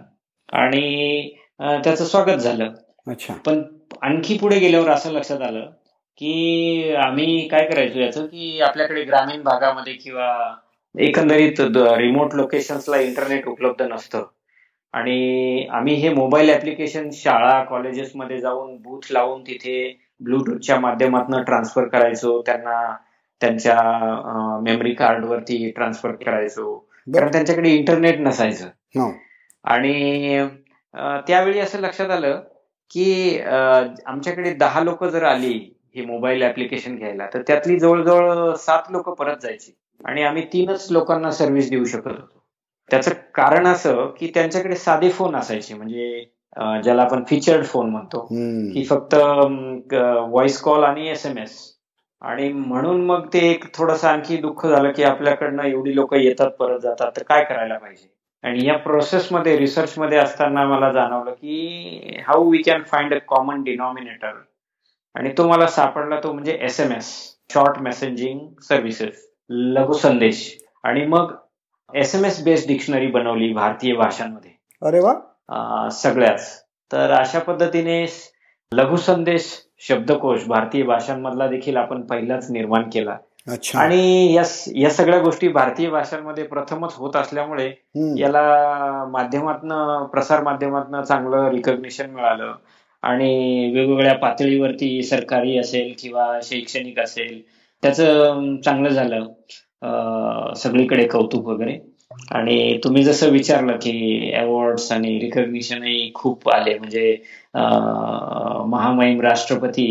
आणि 0.54 1.30
त्याचं 1.60 2.06
स्वागत 2.06 2.38
झालं. 2.38 2.72
अच्छा. 3.08 3.34
पण 3.46 3.62
आणखी 4.02 4.38
पुढे 4.38 4.60
गेल्यावर 4.60 4.90
असं 4.90 5.12
लक्षात 5.12 5.42
आलं 5.42 5.66
की 6.18 6.94
आम्ही 6.96 7.48
काय 7.48 7.66
करायचो 7.70 8.00
याचं 8.00 8.26
की 8.26 8.60
आपल्याकडे 8.62 9.04
ग्रामीण 9.04 9.42
भागामध्ये 9.44 9.94
किंवा 9.94 10.56
एकंदरीत 11.00 11.60
रिमोट 11.60 12.36
लोकेशन्सला 12.36 12.98
इंटरनेट 12.98 13.48
उपलब्ध 13.48 13.82
नसतं. 13.82 14.24
आणि 14.94 15.68
आम्ही 15.72 15.94
हे 15.94 16.10
मोबाईल 16.14 16.50
ऍप्लिकेशन 16.50 17.10
शाळा 17.14 17.64
कॉलेजेसमध्ये 17.64 18.40
जाऊन 18.42 18.76
बूथ 18.82 19.12
लावून 19.12 19.42
तिथे 19.42 19.76
ब्लूटूथच्या 20.20 20.80
माध्यमातून 20.80 21.44
ट्रान्सफर 21.44 21.88
करायचो. 21.88 22.42
त्यांना 22.42 22.96
त्यांच्या 23.42 23.80
मेमरी 24.64 24.94
कार्डवरती 24.94 25.70
ट्रान्सफर 25.72 26.12
करायचो. 26.12 26.78
कारण 27.08 27.32
त्यांच्याकडे 27.32 27.70
इंटरनेट 27.70 28.20
नसायचं. 28.20 29.12
आणि 29.64 30.48
त्यावेळी 31.28 31.60
असं 31.60 31.80
लक्षात 31.80 32.10
आलं 32.10 32.42
की 32.92 33.40
आमच्याकडे 33.42 34.54
दहा 34.54 34.82
लोक 34.84 35.04
जर 35.06 35.24
आली 35.24 35.54
हे 35.96 36.06
मोबाईल 36.06 36.44
ऍप्लिकेशन 36.44 36.96
घ्यायला 36.98 37.28
तर 37.34 37.42
त्यातली 37.48 37.80
जवळजवळ 37.80 38.54
सात 38.56 38.92
लोक 38.92 39.10
परत 39.10 39.38
जायची. 39.42 39.72
आणि 40.06 40.24
आम्ही 40.24 40.44
तीनच 40.54 40.88
लोकांना 40.92 41.32
सर्व्हिस 41.32 41.70
देऊ 41.70 41.86
शकत 41.86 42.08
होतो. 42.08 42.42
त्याचं 42.92 43.12
कारण 43.36 43.68
असं 43.68 44.08
की 44.20 44.32
त्यांच्याकडे 44.34 44.76
साधे 44.76 45.10
फोन 45.10 45.36
असायचे 45.36 45.74
म्हणजे 45.74 46.24
ज्याला 46.84 47.02
आपण 47.02 47.24
फीचर्ड 47.30 47.66
फोन 47.66 47.90
म्हणतो 47.90 48.20
की 48.74 48.84
फक्त 48.90 49.14
व्हॉइस 49.14 50.60
कॉल 50.62 50.84
आणि 50.84 51.08
एस 51.10 51.26
एम 51.26 51.38
एस 51.38 51.58
आणि 52.22 52.52
म्हणून 52.54 53.02
मग 53.06 53.28
ते 53.34 53.40
एक 53.50 53.64
थोडस 53.74 54.06
आणखी 54.06 54.38
दुःख 54.38 54.66
झालं 54.68 54.92
की 54.92 55.04
आपल्याकडनं 55.04 55.64
एवढी 55.64 55.96
लोक 55.96 56.14
येतात 56.14 56.52
परत 56.52 56.80
जातात 56.80 57.12
तर 57.18 57.24
काय 57.24 57.44
करायला 57.44 57.78
पाहिजे? 57.78 58.08
आणि 58.46 58.66
या 58.68 58.78
प्रोसेसमध्ये 58.78 59.58
रिसर्चमध्ये 59.58 60.18
असताना 60.18 60.66
मला 60.66 60.92
जाणवलं 60.92 61.32
की 61.32 62.20
how 62.28 62.52
we 62.52 62.58
can 62.58 62.84
find 62.84 63.14
a 63.14 63.18
common 63.28 63.64
denominator 63.64 64.34
आणि 65.16 65.32
तो 65.38 65.48
मला 65.48 65.68
सापडला 65.68 66.20
तो 66.24 66.34
म्हणजे 66.34 66.58
S 66.62 66.80
M 66.80 66.92
S 66.92 67.12
short 67.54 67.80
messaging 67.80 68.40
services 68.62 69.32
लघु 69.50 69.94
संदेश. 69.94 70.58
आणि 70.84 71.06
मग 71.06 71.34
S 71.94 72.16
M 72.16 72.26
S 72.26 72.44
based 72.44 72.68
dictionary 72.68 73.08
बनवली 73.08 73.54
भारतीय 73.54 73.94
भाषांमध्ये. 73.94 74.52
अरे 74.82 75.00
वा. 75.00 75.90
सगळ्याच. 75.90 76.64
तर 76.92 77.12
अशा 77.12 77.40
पद्धतीने 77.40 78.06
लघु 78.72 78.96
संदेश 78.96 79.62
शब्दकोश 79.80 80.46
भारतीय 80.48 80.84
भाषांमधला 80.84 81.48
देखील 81.48 81.78
आपण 81.78 82.02
पहिलाच 82.02 82.52
निर्माण 82.52 82.90
केला. 82.94 83.18
आणि 83.76 84.34
या 84.34 84.44
या 84.76 84.90
सगळ्या 84.90 85.20
गोष्टी 85.22 85.48
भारतीय 85.48 85.90
भाषांमध्ये 85.90 86.44
प्रथमच 86.44 86.94
होत 86.98 87.16
असल्यामुळे 87.16 87.68
याला 88.20 88.42
माध्यमातनं 89.12 90.06
प्रसार 90.14 90.44
माध्यमातनं 90.44 91.04
चांगलं 91.04 91.50
रिकग्निशन 91.52 92.10
मिळालं. 92.10 92.54
आणि 93.04 93.72
वेगवेगळ्या 93.74 94.14
पातळीवरती 94.16 95.02
सरकारी 95.04 95.58
असेल 95.58 95.94
किंवा 96.00 96.40
शैक्षणिक 96.44 97.00
असेल 97.00 97.42
त्याचं 97.84 98.56
चांगलं 98.66 98.90
झालं 98.90 100.54
सगळीकडे 100.58 101.08
कौतुक 101.08 101.48
वगैरे. 101.48 101.78
आणि 102.32 102.80
तुम्ही 102.84 103.04
जसं 103.04 103.30
विचारलं 103.32 103.78
की 103.82 104.32
अवॉर्ड्स 104.40 104.92
आणि 104.92 105.18
रिकग्निशनही 105.20 106.12
खूप 106.16 106.50
आले. 106.50 106.78
म्हणजे 106.80 107.18
महामहिम 107.56 109.22
राष्ट्रपती 109.22 109.88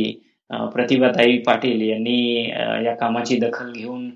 प्रतिभाताई 0.50 1.38
पाटील 1.38 1.80
यांनी 1.90 2.48
या 2.84 2.94
कामाची 2.94 3.36
दखल 3.36 3.72
घेऊन 3.72 4.08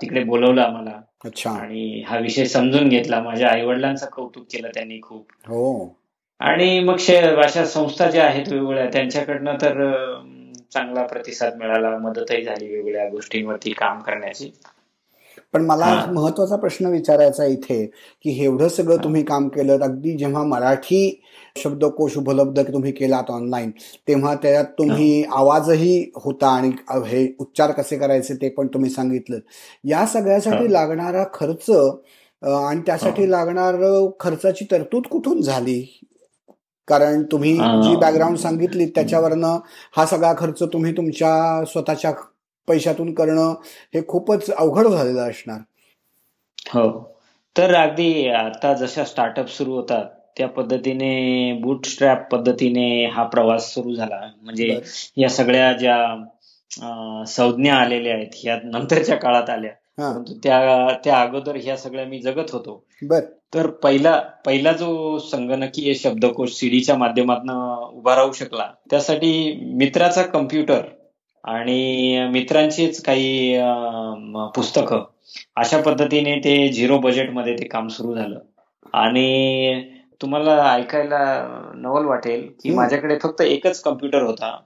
तिकडे 0.00 0.24
बोलवलं 0.24 0.62
आम्हाला. 0.62 1.00
अच्छा. 1.24 1.50
आणि 1.50 2.02
हा 2.06 2.18
विषय 2.18 2.44
समजून 2.44 2.88
घेतला. 2.88 3.20
माझ्या 3.22 3.48
आई 3.48 3.64
वडिलांचं 3.64 4.06
कौतुक 4.12 4.44
केलं 4.52 4.68
त्यांनी 4.74 5.00
खूप. 5.02 5.26
हो. 5.46 5.96
आणि 6.40 6.80
मग 6.80 6.94
अशा 7.44 7.64
संस्था 7.64 8.10
ज्या 8.10 8.24
आहेत 8.26 8.52
वेगवेगळ्या 8.52 8.86
त्यांच्याकडनं 8.92 9.54
तर 9.62 9.82
चांगला 10.72 11.02
प्रतिसाद 11.02 11.56
मिळाला. 11.56 11.96
मदतही 11.98 12.42
झाली 12.42 12.66
वेगवेगळ्या 12.66 13.08
गोष्टींवरती 13.08 13.70
काम 13.70 14.00
करण्याची. 14.00 14.50
पण 15.54 15.64
मला 15.64 15.86
महत्त्वाचा 16.06 16.56
प्रश्न 16.56 16.86
विचारायचा 16.86 17.44
इथे 17.44 17.84
की 18.24 18.36
एवढं 18.44 18.68
सगळं 18.68 18.96
तुम्ही 19.04 19.22
काम 19.24 19.48
केलं 19.48 19.78
अगदी 19.80 20.16
जेव्हा 20.16 20.42
मराठी 20.44 21.20
शब्दकोश 21.56 22.16
उपलब्ध 22.18 22.60
तुम्ही 22.62 22.92
केलात 22.92 23.30
ऑनलाईन 23.30 23.70
तेव्हा 24.08 24.34
त्यात 24.34 24.64
तुम्ही 24.78 25.24
आवाजही 25.32 26.10
होता 26.16 26.48
आणि 26.48 26.70
हे 27.06 27.26
उच्चार 27.40 27.70
कसे 27.72 27.98
करायचे 27.98 28.34
ते 28.34 28.48
पण 28.48 28.66
तुम्ही 28.66 28.90
सांगितलं. 28.90 29.38
या 29.84 30.06
सगळ्यासाठी 30.06 30.72
लागणारा 30.72 31.24
खर्च 31.34 31.70
आणि 31.70 32.80
त्यासाठी 32.86 33.30
लागणार 33.30 33.76
खर्चाची 34.20 34.64
तरतूद 34.70 35.06
कुठून 35.06 35.40
झाली? 35.40 35.82
कारण 36.88 37.22
तुम्ही 37.22 37.52
जी 37.54 37.94
बॅकग्राऊंड 37.96 38.36
सांगितली 38.38 38.86
त्याच्यावरनं 38.86 39.58
हा 39.96 40.04
सगळा 40.06 40.32
खर्च 40.38 40.62
तुम्ही 40.72 40.92
तुमच्या 40.96 41.64
स्वतःच्या 41.72 42.12
पैशातून 42.68 43.14
करणं 43.14 43.54
हे 43.94 44.06
खूपच 44.06 44.50
अवघड 44.50 44.86
झालेलं 44.86 45.30
असणार. 45.30 45.60
हो. 46.68 47.16
तर 47.58 47.74
अगदी 47.74 48.28
आता 48.28 48.72
जशा 48.72 49.04
स्टार्टअप 49.04 49.48
सुरू 49.48 49.72
होतात 49.72 50.04
त्या 50.36 50.48
पद्धतीने 50.48 51.52
बूट 51.52 51.86
स्ट्रॅप 51.86 52.34
पद्धतीने 52.34 53.06
हा 53.06 53.24
प्रवास 53.24 53.74
सुरू 53.74 53.94
झाला. 53.94 54.30
म्हणजे 54.42 54.78
या 55.16 55.28
सगळ्या 55.28 55.72
ज्या 55.72 56.24
संज्ञा 57.26 57.74
आलेल्या 57.74 58.14
आहेत 58.14 58.44
या 58.44 58.58
नंतरच्या 58.64 59.16
काळात 59.16 59.50
आल्या. 59.50 59.70
परंतु 59.98 60.34
त्या 60.42 60.88
त्या 61.04 61.20
अगोदर 61.20 61.56
ह्या 61.56 61.76
सगळ्या 61.76 62.04
मी 62.04 62.20
जगत 62.20 62.50
होतो. 62.52 62.84
बर. 63.02 63.20
तर 63.54 63.66
पहिला 63.66 64.20
पहिला 64.46 64.72
जो 64.72 65.18
संगणकीय 65.18 65.94
शब्दकोश 65.94 66.52
सीडीच्या 66.52 66.96
माध्यमातून 66.96 67.50
उभा 67.98 68.16
राहू 68.16 68.32
शकला 68.32 68.66
त्यासाठी 68.90 69.60
मित्राचा 69.74 70.22
कम्प्युटर 70.22 70.82
आणि 71.46 72.28
मित्रांचीच 72.32 73.02
काही 73.02 73.58
पुस्तकं 74.54 75.04
अशा 75.56 75.80
पद्धतीने 75.82 76.36
ते 76.44 76.56
झिरो 76.68 76.98
बजेटमध्ये 76.98 77.54
ते 77.54 77.66
काम 77.68 77.88
सुरू 77.88 78.14
झालं. 78.14 78.38
आणि 78.94 79.82
तुम्हाला 80.22 80.54
ऐकायला 80.72 81.22
नवल 81.74 82.04
वाटेल 82.06 82.46
की 82.62 82.74
माझ्याकडे 82.74 83.18
फक्त 83.22 83.40
एकच 83.42 83.80
कम्प्युटर 83.82 84.22
होता. 84.22 84.56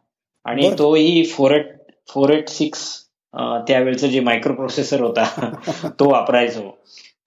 आणि 0.46 0.70
तोही 0.78 1.24
four 1.26 1.52
eight 1.52 1.76
four 2.08 2.30
eight 2.30 2.48
six 2.48 2.86
त्यावेळेचं 3.68 4.06
जे 4.08 4.20
मायक्रो 4.20 4.54
प्रोसेसर 4.54 5.00
होता 5.00 5.24
तो 6.00 6.10
वापरायचो. 6.10 6.70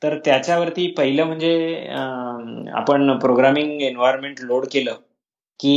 तर 0.04 0.18
त्याच्यावरती 0.26 0.88
पहिलं 0.88 1.26
म्हणजे 1.26 1.54
आपण 2.74 3.18
प्रोग्रामिंग 3.20 3.82
एन्व्हायरमेंट 3.82 4.42
लोड 4.42 4.66
केलं 4.72 4.94
की 5.60 5.76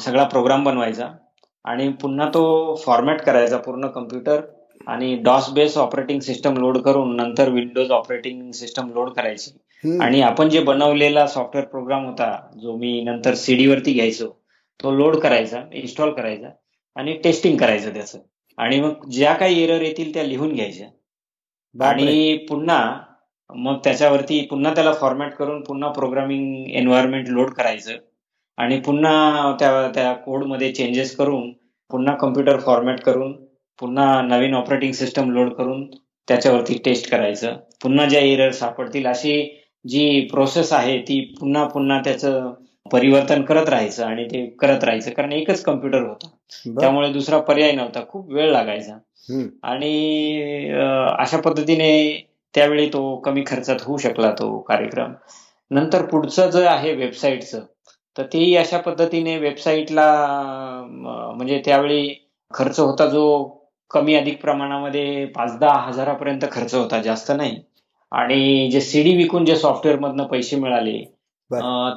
सगळा 0.00 0.24
प्रोग्राम 0.24 0.64
बनवायचा. 0.64 1.08
आणि 1.66 1.88
पुन्हा 1.88 2.28
तो 2.28 2.74
फॉर्मॅट 2.74 3.20
करायचा 3.20 3.56
पूर्ण 3.56 3.86
कम्प्युटर 3.86 4.40
आणि 4.86 5.14
DOS 5.16 5.50
base 5.50 5.76
operating 5.78 6.20
system 6.20 6.56
load 6.56 6.78
करून 6.78 7.16
नंतर 7.16 7.48
विंडोज 7.48 7.90
ऑपरेटिंग 7.90 8.50
सिस्टम 8.52 8.90
लोड 8.92 9.10
करायची. 9.10 9.50
आणि 10.00 10.20
आपण 10.20 10.48
जे 10.48 10.60
बनवलेला 10.60 11.26
सॉफ्टवेअर 11.26 11.66
प्रोग्राम 11.68 12.06
होता 12.06 12.30
जो 12.62 12.76
मी 12.76 13.00
नंतर 13.00 13.34
सीडी 13.34 13.66
वरती 13.66 13.92
घ्यायचो 13.92 14.28
तो 14.82 14.90
लोड 14.90 15.16
करायचा 15.16 15.62
इन्स्टॉल 15.72 16.12
करायचा 16.12 16.48
आणि 16.96 17.12
टेस्टिंग 17.24 17.56
करायचं 17.56 17.92
त्याचं. 17.94 18.18
आणि 18.58 18.80
मग 18.80 19.08
ज्या 19.10 19.32
काही 19.34 19.62
एरर 19.64 19.80
येतील 19.80 20.14
त्या 20.14 20.22
लिहून 20.22 20.52
घ्यायच्या. 20.52 20.86
आणि 21.90 22.36
पुन्हा 22.48 23.00
मग 23.54 23.78
त्याच्यावरती 23.84 24.46
पुन्हा 24.50 24.74
त्याला 24.74 24.92
फॉर्मॅट 24.92 25.34
करून 25.34 25.62
पुन्हा 25.62 25.90
प्रोग्रामिंग 25.90 26.70
एन्व्हायरमेंट 26.70 27.28
लोड 27.28 27.50
करायचं. 27.50 27.92
आणि 28.58 28.78
पुन्हा 28.80 29.54
त्या 29.60 29.88
त्या 29.94 30.12
कोडमध्ये 30.14 30.72
चेंजेस 30.72 31.14
करून 31.16 31.50
पुन्हा 31.90 32.14
कम्प्युटर 32.16 32.58
फॉर्मॅट 32.60 33.00
करून 33.00 33.32
पुन्हा 33.78 34.20
नवीन 34.22 34.54
ऑपरेटिंग 34.54 34.92
सिस्टम 34.92 35.30
लोड 35.30 35.52
करून 35.54 35.84
त्याच्यावरती 36.28 36.78
टेस्ट 36.84 37.10
करायचं. 37.10 37.56
पुन्हा 37.82 38.06
ज्या 38.06 38.20
एरर 38.20 38.50
सापडतील 38.50 39.06
अशी 39.06 39.40
जी 39.84 40.20
प्रोसेस 40.32 40.72
आहे 40.72 40.98
ती 40.98 41.20
पुन्हा 41.40 41.66
पुन्हा 41.68 42.00
त्याचं 42.04 42.52
परिवर्तन 42.92 43.42
करत 43.42 43.68
राहायचं 43.68 44.04
आणि 44.04 44.24
ते 44.24 44.44
करत 44.60 44.84
राहायचं. 44.84 45.10
कारण 45.10 45.32
एकच 45.32 45.62
कम्प्युटर 45.62 46.02
होता. 46.02 46.28
त्यामुळे 46.80 47.12
दुसरा 47.12 47.38
पर्याय 47.40 47.72
नव्हता. 47.72 48.00
खूप 48.08 48.32
वेळ 48.32 48.50
लागायचा. 48.52 48.98
आणि 49.62 50.70
अशा 51.18 51.40
पद्धतीने 51.40 51.90
त्यावेळी 52.54 52.88
तो 52.88 53.16
कमी 53.16 53.42
खर्चात 53.46 53.82
होऊ 53.82 53.96
शकला 53.96 54.30
तो 54.30 54.58
कार्यक्रम. 54.58 55.12
नंतर 55.70 56.04
पुढचं 56.06 56.50
जे 56.50 56.66
आहे 56.66 56.92
वेबसाईटचं 56.92 57.60
तर 58.16 58.26
तेही 58.32 58.54
अशा 58.56 58.78
पद्धतीने 58.78 59.36
वेबसाईटला 59.38 60.04
म्हणजे 61.36 61.60
त्यावेळी 61.64 62.08
खर्च 62.54 62.78
होता 62.80 63.06
जो 63.06 63.22
कमी 63.90 64.14
अधिक 64.14 64.40
प्रमाणामध्ये 64.42 65.24
पाच 65.26 65.58
दहा 65.58 65.78
हजारापर्यंत 65.80 66.44
खर्च 66.52 66.74
होता 66.74 67.00
जास्त 67.02 67.30
नाही. 67.32 67.56
आणि 68.12 68.68
जे 68.72 68.80
सीडी 68.80 69.14
विकून 69.16 69.44
जे 69.44 69.56
सॉफ्टवेअर 69.56 69.98
मधनं 70.00 70.24
पैसे 70.26 70.56
मिळाले 70.56 70.98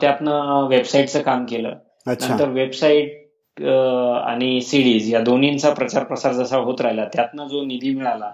त्यातनं 0.01 0.67
वेबसाईटचं 0.69 1.21
काम 1.21 1.45
केलं. 1.45 1.73
नंतर 2.07 2.49
वेबसाईट 2.49 3.17
आणि 3.57 4.59
सीडीज 4.61 5.13
या 5.13 5.19
दोन्हींचा 5.21 5.73
प्रचार 5.73 6.03
प्रसार 6.03 6.33
जसा 6.33 6.57
होत 6.57 6.81
राहिला 6.81 7.05
त्यातनं 7.05 7.47
जो 7.47 7.63
निधी 7.65 7.93
मिळाला 7.95 8.31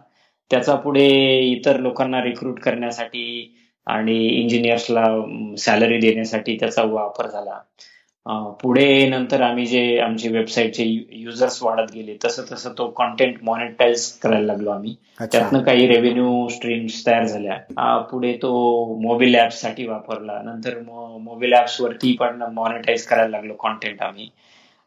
त्याचा 0.52 0.76
पुढे 0.76 1.08
इतर 1.42 1.80
लोकांना 1.80 2.22
रिक्रूट 2.24 2.60
करण्यासाठी 2.60 3.24
आणि 3.88 4.18
इंजिनियर्सला 4.28 5.04
सॅलरी 5.58 5.98
देण्यासाठी 6.00 6.58
त्याचा 6.60 6.84
वापर 6.84 7.28
झाला. 7.28 7.60
पुढे 8.62 9.08
नंतर 9.10 9.42
आम्ही 9.42 9.66
जे 9.66 9.98
आमची 10.00 10.30
वेबसाईटचे 10.30 10.84
युजर्स 11.14 11.62
वाढत 11.64 11.92
गेले 11.94 12.16
तसं 12.26 12.44
तसं 12.52 12.72
तो 12.78 12.88
कॉन्टेंट 12.98 13.38
मॉनिटाईज 13.44 14.12
करायला 14.20 14.46
लागलो 14.46 14.70
आम्ही. 14.70 14.96
त्यातनं 15.22 15.64
काही 15.64 15.88
रेव्हेन्यू 15.88 16.48
स्ट्रीम्स 16.48 17.06
तयार 17.08 17.26
झाल्या. 17.26 17.98
पुढे 18.12 18.34
तो 18.42 18.52
मोबाईल 19.02 19.36
ऍप्ससाठी 19.36 19.86
वापरला. 19.88 20.42
नंतर 20.46 20.80
मोबाईल 20.90 21.54
ऍप्स 21.54 21.80
वरती 21.82 22.16
पण 22.20 22.42
मॉनिटाईज 22.54 23.06
करायला 23.06 23.38
लागलो 23.38 23.54
कॉन्टेंट 23.60 24.02
आम्ही. 24.02 24.30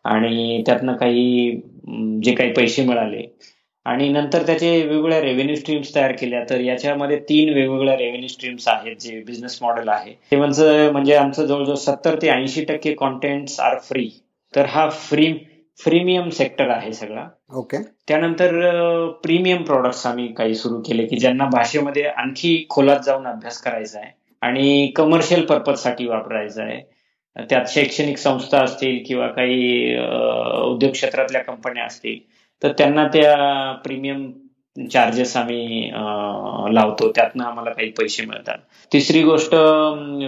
आणि 0.04 0.62
त्यातनं 0.66 0.96
काही 0.96 1.50
जे 2.22 2.34
काही 2.34 2.52
पैसे 2.52 2.84
मिळाले 2.84 3.22
आणि 3.88 4.08
नंतर 4.08 4.42
त्याचे 4.46 4.70
वेगवेगळ्या 4.70 5.20
रेव्हेन्यू 5.20 5.54
स्ट्रीम्स 5.56 5.94
तयार 5.94 6.12
केल्या. 6.12 6.42
तर 6.50 6.60
याच्यामध्ये 6.60 7.18
तीन 7.28 7.52
वेगवेगळ्या 7.54 7.96
रेव्हेन्यू 7.96 8.28
स्ट्रीम्स 8.28 8.68
आहेत 8.68 8.96
जे 9.00 9.20
बिझनेस 9.26 9.58
मॉडेल 9.62 9.88
आहे. 9.88 10.12
ते 10.30 10.36
म्हणजे 10.36 11.14
आमचं 11.14 11.46
जवळजवळ 11.46 11.74
सत्तर 11.76 12.16
ते 12.22 12.28
ऐंशी 12.30 12.64
टक्के 12.64 12.92
कॉन्टेंट 12.94 13.60
आर 13.60 13.78
फ्री 13.78 14.08
तर 14.54 14.66
हा 14.66 14.88
फ्री 14.90 15.32
फ्रीमियम 15.80 16.28
सेक्टर 16.28 16.68
आहे 16.70 16.92
सगळा. 16.92 17.24
ओके 17.56 17.76
त्यानंतर 18.08 18.52
प्रीमियम 19.22 19.62
प्रोडक्ट्स 19.62 20.06
आम्ही 20.06 20.26
काही 20.34 20.54
सुरू 20.54 20.80
केले 20.80 21.04
की 21.06 21.16
ज्यांना 21.16 21.44
भाषेमध्ये 21.52 22.02
आणखी 22.04 22.66
खोलात 22.70 23.00
जाऊन 23.06 23.26
अभ्यास 23.26 23.60
करायचा 23.62 23.98
आहे 23.98 24.10
आणि 24.42 24.92
कमर्शियल 24.96 25.44
पर्पजसाठी 25.46 26.06
वापरायचा 26.06 26.62
आहे. 26.62 26.80
त्यात 27.36 27.64
शैक्षणिक 27.68 28.16
संस्था 28.18 28.62
असतील 28.62 28.98
किंवा 29.06 29.26
काही 29.28 29.96
उद्योग 30.64 30.92
क्षेत्रातल्या 30.92 31.42
कंपन्या 31.42 31.84
असतील 31.84 32.18
तर 32.62 32.72
त्यांना 32.78 33.06
त्या 33.08 33.72
प्रीमियम 33.84 34.30
चार्जेस 34.76 35.36
आम्ही 35.36 35.90
लावतो. 36.74 37.10
त्यातनं 37.16 37.44
आम्हाला 37.44 37.70
काही 37.70 37.90
पैसे 37.98 38.24
मिळतात. 38.26 38.58
तिसरी 38.92 39.22
गोष्ट 39.22 39.54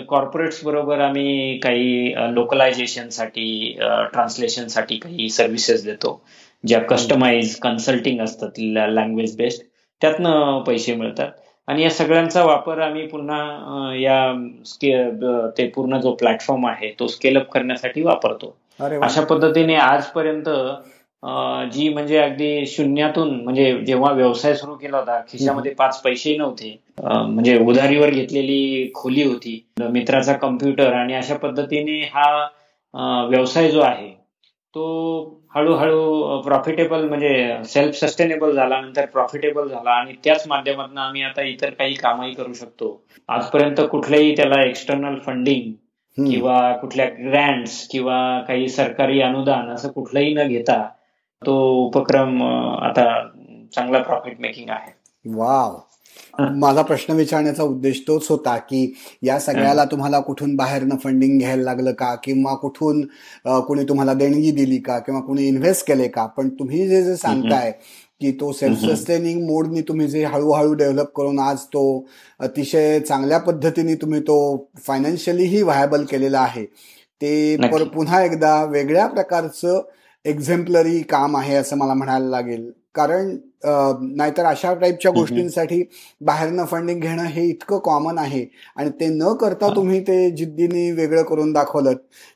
कॉर्पोरेट्स 0.09 0.64
बरोबर 0.64 1.01
आम्ही 1.01 1.59
काही 1.59 2.12
लोकलायझेशनसाठी 2.35 3.77
ट्रान्सलेशनसाठी 4.12 4.97
काही 4.97 5.29
सर्व्हिसेस 5.31 5.85
देतो. 5.85 6.23
ज्या 6.64 6.81
कस्टमाइज 6.81 7.55
कन्सल्टिंग 7.61 8.21
असतात 8.21 8.59
लँग्वेज 8.59 9.37
बेस्ड 9.37 9.62
त्यातनं 10.01 10.62
पैसे 10.66 10.95
मिळतात. 10.95 11.31
आणि 11.69 11.83
या 11.83 11.90
सगळ्यांचा 11.90 12.45
वापर 12.45 12.79
आम्ही 12.81 13.07
पुन्हा 13.07 13.95
या 13.97 14.33
ते 15.59 15.66
पूर्ण 15.75 15.99
जो 16.01 16.12
प्लॅटफॉर्म 16.12 16.66
आहे 16.66 16.90
तो 17.01 17.07
स्केलअप 17.07 17.51
करण्यासाठी 17.53 18.03
वापरतो. 18.03 18.57
अशा 19.03 19.25
पद्धतीने 19.25 19.75
आजपर्यंत 19.75 20.49
जी 21.22 21.88
म्हणजे 21.88 22.18
अगदी 22.18 22.66
शून्यातून 22.66 23.30
म्हणजे 23.44 23.72
जेव्हा 23.87 24.12
व्यवसाय 24.12 24.54
सुरू 24.54 24.74
केला 24.74 24.98
होता 24.98 25.18
खिशामध्ये 25.28 25.72
पाच 25.74 26.00
पैसे 26.02 26.37
नव्हते. 26.37 26.76
म्हणजे 27.02 27.59
उधारीवर 27.59 28.11
घेतलेली 28.11 28.90
खोली 28.94 29.22
होती 29.22 29.61
मित्राचा 29.83 30.33
कम्प्युटर 30.37 30.92
आणि 30.92 31.14
अशा 31.14 31.37
पद्धतीने 31.37 32.00
हा 32.14 33.24
व्यवसाय 33.24 33.70
जो 33.70 33.80
आहे 33.80 34.09
तो 34.74 34.83
हळूहळू 35.54 36.40
प्रॉफिटेबल 36.42 37.06
म्हणजे 37.09 37.56
सेल्फ 37.64 37.94
सस्टेनेबल 37.96 38.54
झाला 38.54 38.80
नंतर 38.80 39.06
प्रॉफिटेबल 39.06 39.68
झाला 39.68 39.90
आणि 39.90 40.12
त्याच 40.24 40.46
माध्यमातून 40.48 40.98
आम्ही 40.98 41.22
आता 41.22 41.42
इतर 41.42 41.70
काही 41.70 41.94
कामही 41.94 42.33
करू 42.35 42.52
शकतो. 42.52 43.02
आजपर्यंत 43.28 43.80
कुठल्याही 43.90 44.35
त्याला 44.37 44.62
एक्सटर्नल 44.62 45.18
फंडिंग 45.26 45.72
किंवा 46.18 46.72
कुठल्या 46.76 47.06
ग्रँड्स 47.20 47.87
किंवा 47.88 48.18
काही 48.48 48.68
सरकारी 48.68 49.20
अनुदान 49.20 49.68
असं 49.70 49.88
कुठलंही 49.88 50.33
न 50.35 50.46
घेता 50.48 50.83
तो 51.46 51.53
उपक्रम 51.87 52.42
आता 52.42 53.03
चांगला 53.74 53.98
प्रॉफिट 53.98 54.40
मेकिंग 54.40 54.70
आहे. 54.70 54.92
वाव. 55.24 55.76
माझा 56.61 56.83
प्रश्न 56.83 57.12
विचारण्याचा 57.14 57.62
उद्देश 57.62 58.03
तोच 58.09 58.26
होता 58.31 58.57
की 58.57 58.83
या 59.22 59.38
सगळ्याला 59.40 59.85
तुम्हाला 59.85 60.18
कुठून 60.20 60.55
बाहेरनं 60.57 60.96
फंडिंग 61.05 61.38
घ्यायला 61.38 61.62
लागलं 61.62 61.92
का? 61.92 62.14
किंवा 62.24 62.55
कुठून 62.55 63.00
कुणी 63.66 63.85
तुम्हाला 63.85 64.14
देणगी 64.14 64.50
दिली 64.50 64.79
का? 64.79 64.98
किंवा 64.98 65.20
कुणी 65.20 65.46
इन्व्हेस्ट 65.48 65.87
केले 65.87 66.09
का? 66.09 66.26
पण 66.26 66.48
तुम्ही 66.59 66.87
जे 66.88 67.03
जे 67.05 67.16
सांगताय 67.16 67.70
की 68.20 68.33
तो 68.40 68.50
सेल्फ 68.53 68.79
सस्टेनिंग 68.81 69.40
मोडनी 69.46 69.81
तुम्ही 69.81 70.07
जे 70.09 70.24
हळूहळू 70.24 70.72
डेव्हलप 70.74 71.12
करून 71.16 71.38
आज 71.40 71.64
तो 71.64 71.85
अतिशय 72.40 72.98
चांगल्या 73.00 73.38
पद्धतीने 73.38 73.94
तुम्ही 73.94 74.20
तो 74.20 74.37
फायनान्शियलीही 74.87 75.62
व्हायबल 75.62 76.05
केलेला 76.11 76.40
आहे. 76.40 76.64
ते 76.64 77.57
पुन्हा 77.94 78.22
एकदा 78.24 78.62
वेगळ्या 78.64 79.07
प्रकारचं 79.07 79.81
एक्झेम्पलरी 80.24 81.00
काम 81.02 81.37
आहे 81.37 81.54
असं 81.54 81.76
मला 81.76 81.94
म्हणायला 81.94 82.28
लागेल. 82.28 82.70
कारण 82.94 83.28
नाहीतर 84.16 84.44
अशा 84.44 84.72
टाईपच्या 84.74 85.11
गोष्टींसाठी 85.12 85.83
बाहेरनं 86.20 86.64
फंडिंग 86.64 87.00
घेणं 87.00 87.24
हे 87.24 87.44
इतकं 87.44 87.78
कॉमन 87.78 88.18
आहे 88.18 88.44
आणि 88.76 88.90
ते 88.90 89.09
न 89.09 89.33
करता 89.35 89.68
तुम्ही 89.76 90.00
ते 90.00 90.30
जिद्दीने 90.30 90.90
वेगळं 90.92 91.22
करून 91.22 91.52
दाखवलं 91.52 91.92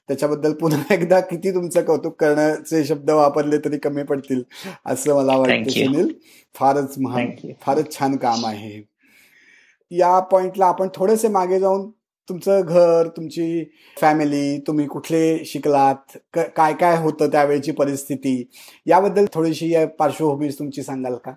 त्याच्याबद्दल 0.09 0.53
पुन्हा 0.53 0.94
एकदा 0.94 1.20
किती 1.20 1.55
तुमचं 1.55 1.83
कौतुक 1.85 2.16
करण्याचे 2.20 2.85
शब्द 2.85 3.11
वापरले 3.11 3.59
तरी 3.59 3.79
कमी 3.79 4.03
पडतील 4.03 4.42
असं 4.87 5.16
मला 5.16 5.37
वाटतं 5.37 5.70
सुनील. 5.70 6.09
फारच 6.55 6.94
महान 6.99 7.31
फारच 7.62 7.92
छान 7.99 8.16
काम 8.16 8.47
आहे 8.47 8.81
या 9.90 10.18
पॉइंटला 10.20 10.66
आपण 10.66 10.88
थोडेसे 10.94 11.29
मागे 11.29 11.59
जाऊन 11.61 11.90
तुमचं 12.29 12.61
घर 12.61 13.09
तुमची 13.17 13.65
फॅमिली 13.97 14.59
तुम्ही 14.67 14.87
कुठले 14.87 15.45
शिकलात? 15.45 16.17
काय 16.57 16.73
काय 16.81 16.97
होतं 16.97 17.31
त्यावेळेची 17.33 17.73
परिस्थिती? 17.73 18.43
याबद्दल 18.87 19.25
थोडीशी 19.35 19.75
पार्श्वभूमी 19.99 20.49
तुमची 20.59 20.83
सांगाल 20.83 21.17
का? 21.25 21.33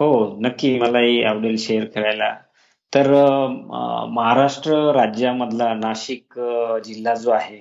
हो 0.00 0.08
नक्की 0.40 0.78
मलाही 0.78 1.22
आवडेल 1.24 1.56
शेअर 1.58 1.84
करायला. 1.94 2.34
तर 2.92 3.10
महाराष्ट्र 4.10 4.74
राज्यामधला 4.94 5.72
नाशिक 5.74 6.38
जिल्हा 6.84 7.14
जो 7.14 7.30
आहे 7.30 7.60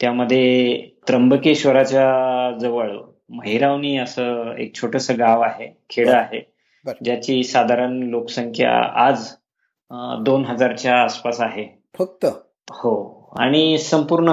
त्यामध्ये 0.00 0.76
त्र्यंबकेश्वराच्या 1.08 2.58
जवळ 2.60 2.90
महिरावणी 3.30 3.96
असं 3.98 4.54
एक 4.58 4.74
छोटस 4.74 5.10
गाव 5.18 5.40
आहे 5.42 5.68
खेड 5.90 6.08
आहे 6.08 6.40
ज्याची 7.04 7.42
साधारण 7.44 7.98
लोकसंख्या 8.10 8.70
आज 9.06 9.26
दोन 9.92 10.44
हजारच्या 10.44 11.02
आसपास 11.02 11.40
आहे. 11.40 11.82
फक्त? 11.98 12.26
हो. 12.70 13.18
आणि 13.38 13.78
संपूर्ण 13.78 14.28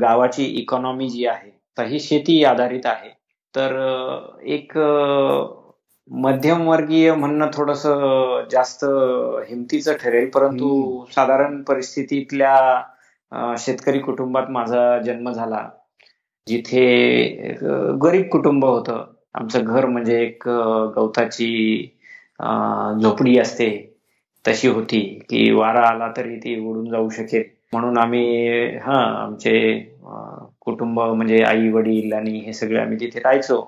गावाची 0.00 0.44
इकॉनॉमी 0.44 1.08
जी 1.08 1.26
आहे 1.26 1.52
ही 1.82 2.00
शेती 2.00 2.44
आधारित 2.44 2.86
आहे. 2.86 3.08
तर 3.56 4.22
एक 4.42 4.72
मध्यमवर्गीय 6.10 7.14
म्हणणं 7.14 7.46
थोडस 7.54 7.86
जास्त 8.52 8.84
हिमतीचं 9.48 9.92
ठरेल. 9.92 10.30
परंतु 10.30 11.04
साधारण 11.10 11.62
परिस्थितीतल्या 11.62 12.82
शेतकरी 13.58 13.98
कुटुंबात 13.98 14.50
माझा 14.50 14.98
जन्म 14.98 15.30
झाला. 15.30 15.68
जिथे 16.48 17.24
गरीब 18.04 18.28
कुटुंब 18.28 18.64
होतं. 18.64 19.04
आमचं 19.34 19.64
घर 19.64 19.86
म्हणजे 19.86 20.22
एक 20.22 20.48
गवताची 20.96 21.88
झोपडी 23.02 23.38
असते. 23.38 23.91
तशी 24.44 24.68
होती 24.68 25.00
की 25.30 25.50
वारा 25.52 25.80
आला 25.88 26.08
तरी 26.12 26.36
ती 26.38 26.58
उडून 26.60 26.88
जाऊ 26.90 27.08
शकेल. 27.10 27.42
म्हणून 27.72 27.98
आम्ही 27.98 28.76
हा 28.78 28.96
आमचे 29.22 29.54
कुटुंब 30.60 31.00
म्हणजे 31.00 31.42
आई 31.44 31.68
वडील 31.72 32.12
आणि 32.12 32.38
हे 32.46 32.52
सगळे 32.52 32.78
आम्ही 32.80 32.98
तिथे 33.00 33.20
राहायचो. 33.20 33.60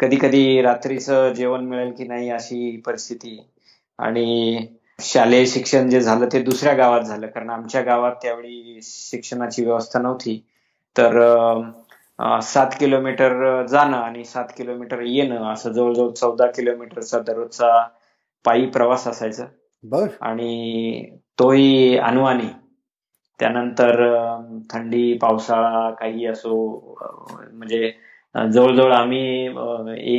कधी 0.00 0.16
कधी 0.18 0.60
रात्रीचं 0.62 1.32
जेवण 1.34 1.64
मिळेल 1.66 1.92
की 1.94 2.04
नाही 2.06 2.30
अशी 2.30 2.76
परिस्थिती. 2.86 3.38
आणि 3.98 4.66
शालेय 4.98 5.44
शिक्षण 5.46 5.88
जे 5.90 6.00
झालं 6.00 6.26
ते 6.32 6.42
दुसऱ्या 6.42 6.72
गावात 6.74 7.02
झालं 7.02 7.26
कारण 7.28 7.50
आमच्या 7.50 7.80
गावात 7.82 8.14
त्यावेळी 8.22 8.80
शिक्षणाची 8.82 9.64
व्यवस्था 9.64 10.00
नव्हती. 10.00 10.40
तर 10.96 11.18
सात 12.44 12.74
किलोमीटर 12.80 13.32
जाणं 13.66 13.96
आणि 13.98 14.24
सात 14.24 14.48
किलोमीटर 14.56 15.00
येणं 15.02 15.52
असं 15.52 15.72
जवळजवळ 15.72 16.10
चौदा 16.12 16.46
किलोमीटरचा 16.52 17.18
दररोजचा 17.20 17.70
पायी 18.44 18.66
प्रवास 18.70 19.06
असायचा. 19.08 19.44
बर. 19.84 20.06
आणि 20.20 21.04
तोही 21.38 21.96
अनुवानी 21.98 22.48
त्यानंतर 23.40 24.02
थंडी 24.72 25.12
पावसाळा 25.22 25.90
काही 25.90 26.26
असो 26.26 26.54
म्हणजे 27.52 27.92
जवळजवळ 28.52 28.92
आम्ही 28.92 29.46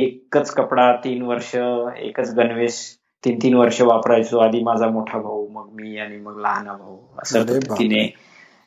एकच 0.00 0.50
कपडा 0.50 0.92
तीन 1.04 1.22
वर्ष 1.22 1.54
एकच 1.98 2.34
गणवेश 2.34 2.80
तीन 3.24 3.38
तीन 3.42 3.54
वर्ष 3.54 3.80
वापरायचो. 3.82 4.38
आधी 4.38 4.62
माझा 4.62 4.88
मोठा 4.88 5.18
भाऊ 5.18 5.46
मग 5.48 5.68
मी 5.72 5.96
आणि 5.98 6.16
मग 6.16 6.40
लहान 6.40 6.66
भाऊ. 6.66 6.96
असं 7.22 7.42
पद्धतीने. 7.42 8.02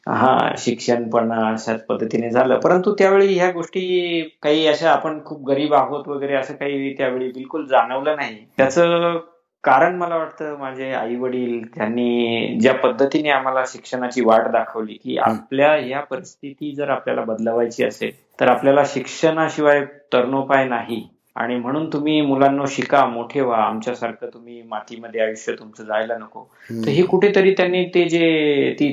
हा 0.08 0.52
शिक्षण 0.58 1.10
पण 1.10 1.32
अशाच 1.34 1.86
पद्धतीने 1.86 2.30
झालं. 2.30 2.60
परंतु 2.60 2.94
त्यावेळी 2.94 3.34
ह्या 3.34 3.52
गोष्टी 3.52 4.22
काही 4.42 4.68
अशा 4.68 4.92
आपण 4.92 5.20
खूप 5.26 5.48
गरीब 5.48 5.74
आहोत 5.74 6.08
वगैरे 6.08 6.36
असं 6.36 6.54
काही 6.54 6.94
त्यावेळी 6.94 7.32
बिलकुल 7.32 7.66
जाणवलं 7.68 8.16
नाही. 8.16 8.38
त्याचं 8.58 9.20
कारण 9.63 9.96
मला 9.96 10.17
वाटतं 10.17 10.58
माझे 10.60 10.91
आई 10.93 11.15
वडील 11.15 11.62
त्यांनी 11.76 12.58
ज्या 12.62 12.74
पद्धतीने 12.74 13.30
आम्हाला 13.30 13.63
शिक्षणाची 13.67 14.22
वाट 14.26 14.48
दाखवली 14.48 14.93
की 14.93 15.17
आपल्या 15.17 15.76
या 15.78 16.00
परिस्थिती 16.02 16.74
जर 16.76 16.89
आपल्याला 16.89 17.22
बदलवायची 17.22 17.84
असेल 17.84 18.12
तर 18.39 18.48
आपल्याला 18.48 18.84
शिक्षणाशिवाय 18.86 19.84
तरणोपाय 20.13 20.65
नाही. 20.65 21.08
आणि 21.36 21.56
म्हणून 21.56 21.89
तुम्ही 21.93 22.22
मुलांना 22.22 22.63
शिका 22.67 23.06
मोठे 23.06 23.41
व्हा. 23.41 23.58
आमच्यासारखं 23.63 24.28
तुम्ही 24.34 24.62
मातीमध्ये 24.62 25.22
आयुष्य 25.22 25.54
तुमचं 25.54 25.84
जायला 25.84 26.17
नको. 26.17 26.43
तर 26.70 26.89
हे 26.89 27.04
कुठेतरी 27.04 27.54
त्यांनी 27.54 27.84
ते 27.86 28.04
जे 28.10 28.76
ती 28.80 28.89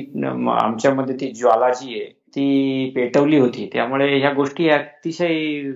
आमच्यामध्ये 0.59 1.15
ती 1.15 1.31
ज्वाला 1.31 1.69
जी 1.69 1.99
आहे 1.99 2.09
ती 2.35 2.91
पेटवली 2.95 3.37
होती. 3.39 3.69
त्यामुळे 3.73 4.17
ह्या 4.19 4.31
गोष्टी 4.33 4.69
अतिशय 4.69 5.71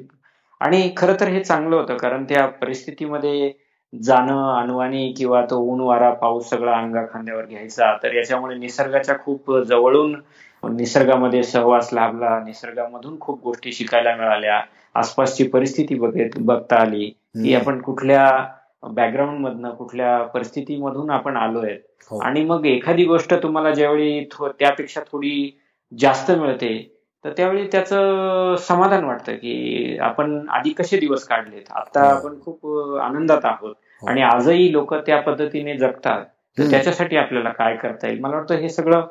आणि 0.61 0.89
खरं 0.97 1.19
तर 1.19 1.27
हे 1.27 1.43
चांगलं 1.43 1.75
होतं 1.75 1.97
कारण 1.97 2.23
त्या 2.23 2.45
परिस्थितीमध्ये 2.61 3.51
जाणं 3.93 4.53
आणवानी 4.53 5.13
किंवा 5.17 5.41
तो 5.41 5.57
ऊन 5.57 5.79
वारा 5.79 6.09
पाऊस 6.11 6.49
सगळा 6.49 6.77
अंगा 6.77 7.05
खांद्यावर 7.13 7.45
घ्यायचा. 7.45 7.97
तर 8.03 8.13
याच्यामुळे 8.13 8.57
निसर्गाच्या 8.57 9.15
खूप 9.19 9.57
जवळून 9.57 10.15
निसर्गामध्ये 10.63 11.43
सहवास 11.43 11.89
लाभला. 11.93 12.39
निसर्गामधून 12.39 13.19
खूप 13.19 13.43
गोष्टी 13.43 13.71
शिकायला 13.71 14.15
मिळाल्या. 14.15 14.61
आसपासची 14.95 15.47
परिस्थिती 15.47 15.99
बघता 16.39 16.75
आली 16.75 17.05
की 17.09 17.55
आपण 17.55 17.81
कुठल्या 17.81 18.45
बॅकग्राऊंड 18.83 19.39
मधनं 19.39 19.69
कुठल्या 19.69 20.23
परिस्थितीमधून 20.23 21.09
आपण 21.09 21.37
आलोय. 21.37 21.75
हो. 22.11 22.19
आणि 22.19 22.43
मग 22.45 22.65
एखादी 22.65 23.05
गोष्ट 23.05 23.33
तुम्हाला 23.33 23.71
ज्यावेळी 23.71 24.23
त्यापेक्षा 24.41 25.01
थोडी 25.01 25.59
जास्त 25.99 26.31
मिळते 26.31 26.98
तर 27.25 27.31
त्यावेळी 27.37 27.67
त्याचं 27.71 28.55
समाधान 28.59 29.03
वाटतं 29.03 29.35
की 29.35 29.97
आपण 30.01 30.47
आधी 30.49 30.69
कसे 30.69 30.97
दिवस 30.97 31.23
काढलेत? 31.23 31.71
आता 31.71 32.03
हो. 32.03 32.15
आपण 32.15 32.39
खूप 32.41 32.97
आनंदात 33.01 33.45
आहोत. 33.45 33.73
हो. 34.01 34.07
आणि 34.07 34.21
आजही 34.21 34.71
लोक 34.71 34.93
त्या 34.95 35.19
पद्धतीने 35.21 35.77
जगतात. 35.77 36.23
तर 36.57 36.69
त्याच्यासाठी 36.71 37.17
आपल्याला 37.17 37.49
काय 37.49 37.75
करता 37.75 38.07
येईल? 38.07 38.19
मला 38.19 38.35
वाटतं 38.35 38.55
हे 38.55 38.69
सगळं 38.69 39.01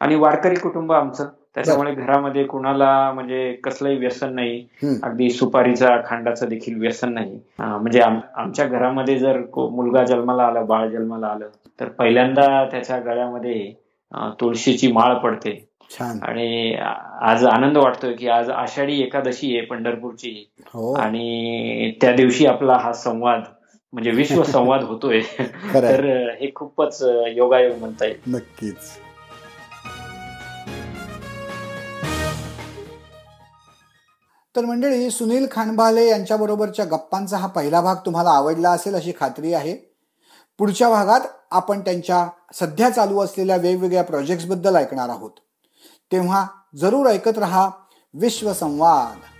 आणि 0.00 0.14
वारकरी 0.14 0.54
कुटुंब 0.54 0.92
आमचं. 0.92 1.28
त्याच्यामुळे 1.54 1.94
घरामध्ये 1.94 2.44
कुणाला 2.44 3.12
म्हणजे 3.12 3.52
कसलंही 3.64 3.96
व्यसन 3.96 4.34
नाही. 4.34 4.66
अगदी 5.02 5.30
सुपारीचा 5.30 5.96
खांडाचं 6.06 6.48
देखील 6.48 6.78
व्यसन 6.80 7.12
नाही. 7.12 7.38
म्हणजे 7.58 8.00
आमच्या 8.00 8.66
घरामध्ये 8.66 9.18
जर 9.18 9.38
मुलगा 9.56 10.04
जन्माला 10.04 10.42
आला 10.42 10.62
बाळ 10.62 10.88
जन्माला 10.88 11.26
आलं 11.26 11.48
तर 11.80 11.88
पहिल्यांदा 11.88 12.64
त्याच्या 12.70 12.98
गळ्यामध्ये 12.98 13.72
तुळशीची 14.40 14.92
माळ 14.92 15.14
पडते. 15.14 15.68
आणि 16.00 16.76
आज 17.20 17.44
आनंद 17.44 17.76
वाटतोय 17.76 18.12
की 18.12 18.28
आज 18.28 18.50
आषाढी 18.50 19.02
एकादशी 19.02 19.56
आहे 19.56 19.66
पंढरपूरची. 19.66 20.52
हो. 20.66 20.94
आणि 20.94 21.92
त्या 22.00 22.12
दिवशी 22.12 22.46
आपला 22.46 22.76
हा 22.76 22.92
संवाद 22.92 23.40
म्हणजे 23.92 24.10
विश्व 24.10 24.42
संवाद 24.52 24.82
होतोय. 24.82 25.20
तर 25.74 26.04
हे 26.40 26.52
खूपच 26.54 27.02
योगायोग 27.36 27.78
म्हणता 27.78 28.04
येईल. 28.04 28.34
नक्कीच. 28.34 28.76
तर 34.56 34.64
मंडळी 34.64 35.10
सुनील 35.10 35.46
खानबाले 35.50 36.08
यांच्या 36.08 36.36
बरोबरच्या 36.36 36.84
गप्पांचा 36.84 37.36
हा 37.36 37.46
पहिला 37.46 37.80
भाग 37.80 37.96
तुम्हाला 38.06 38.30
आवडला 38.30 38.70
असेल 38.70 38.94
अशी 38.94 39.12
खात्री 39.20 39.52
आहे. 39.54 39.76
पुढच्या 40.58 40.90
भागात 40.90 41.20
आपण 41.50 41.80
त्यांच्या 41.80 42.28
सध्या 42.54 42.90
चालू 42.90 43.20
असलेल्या 43.20 43.56
वेगवेगळ्या 43.56 44.04
प्रोजेक्ट्सबद्दल 44.04 44.76
ऐकणार 44.76 45.08
आहोत. 45.08 45.30
तेव्हा 46.12 46.46
जरूर 46.74 47.06
ऐकत 47.06 47.38
रहा 47.38 47.70
विश्वसंवाद 48.14 49.31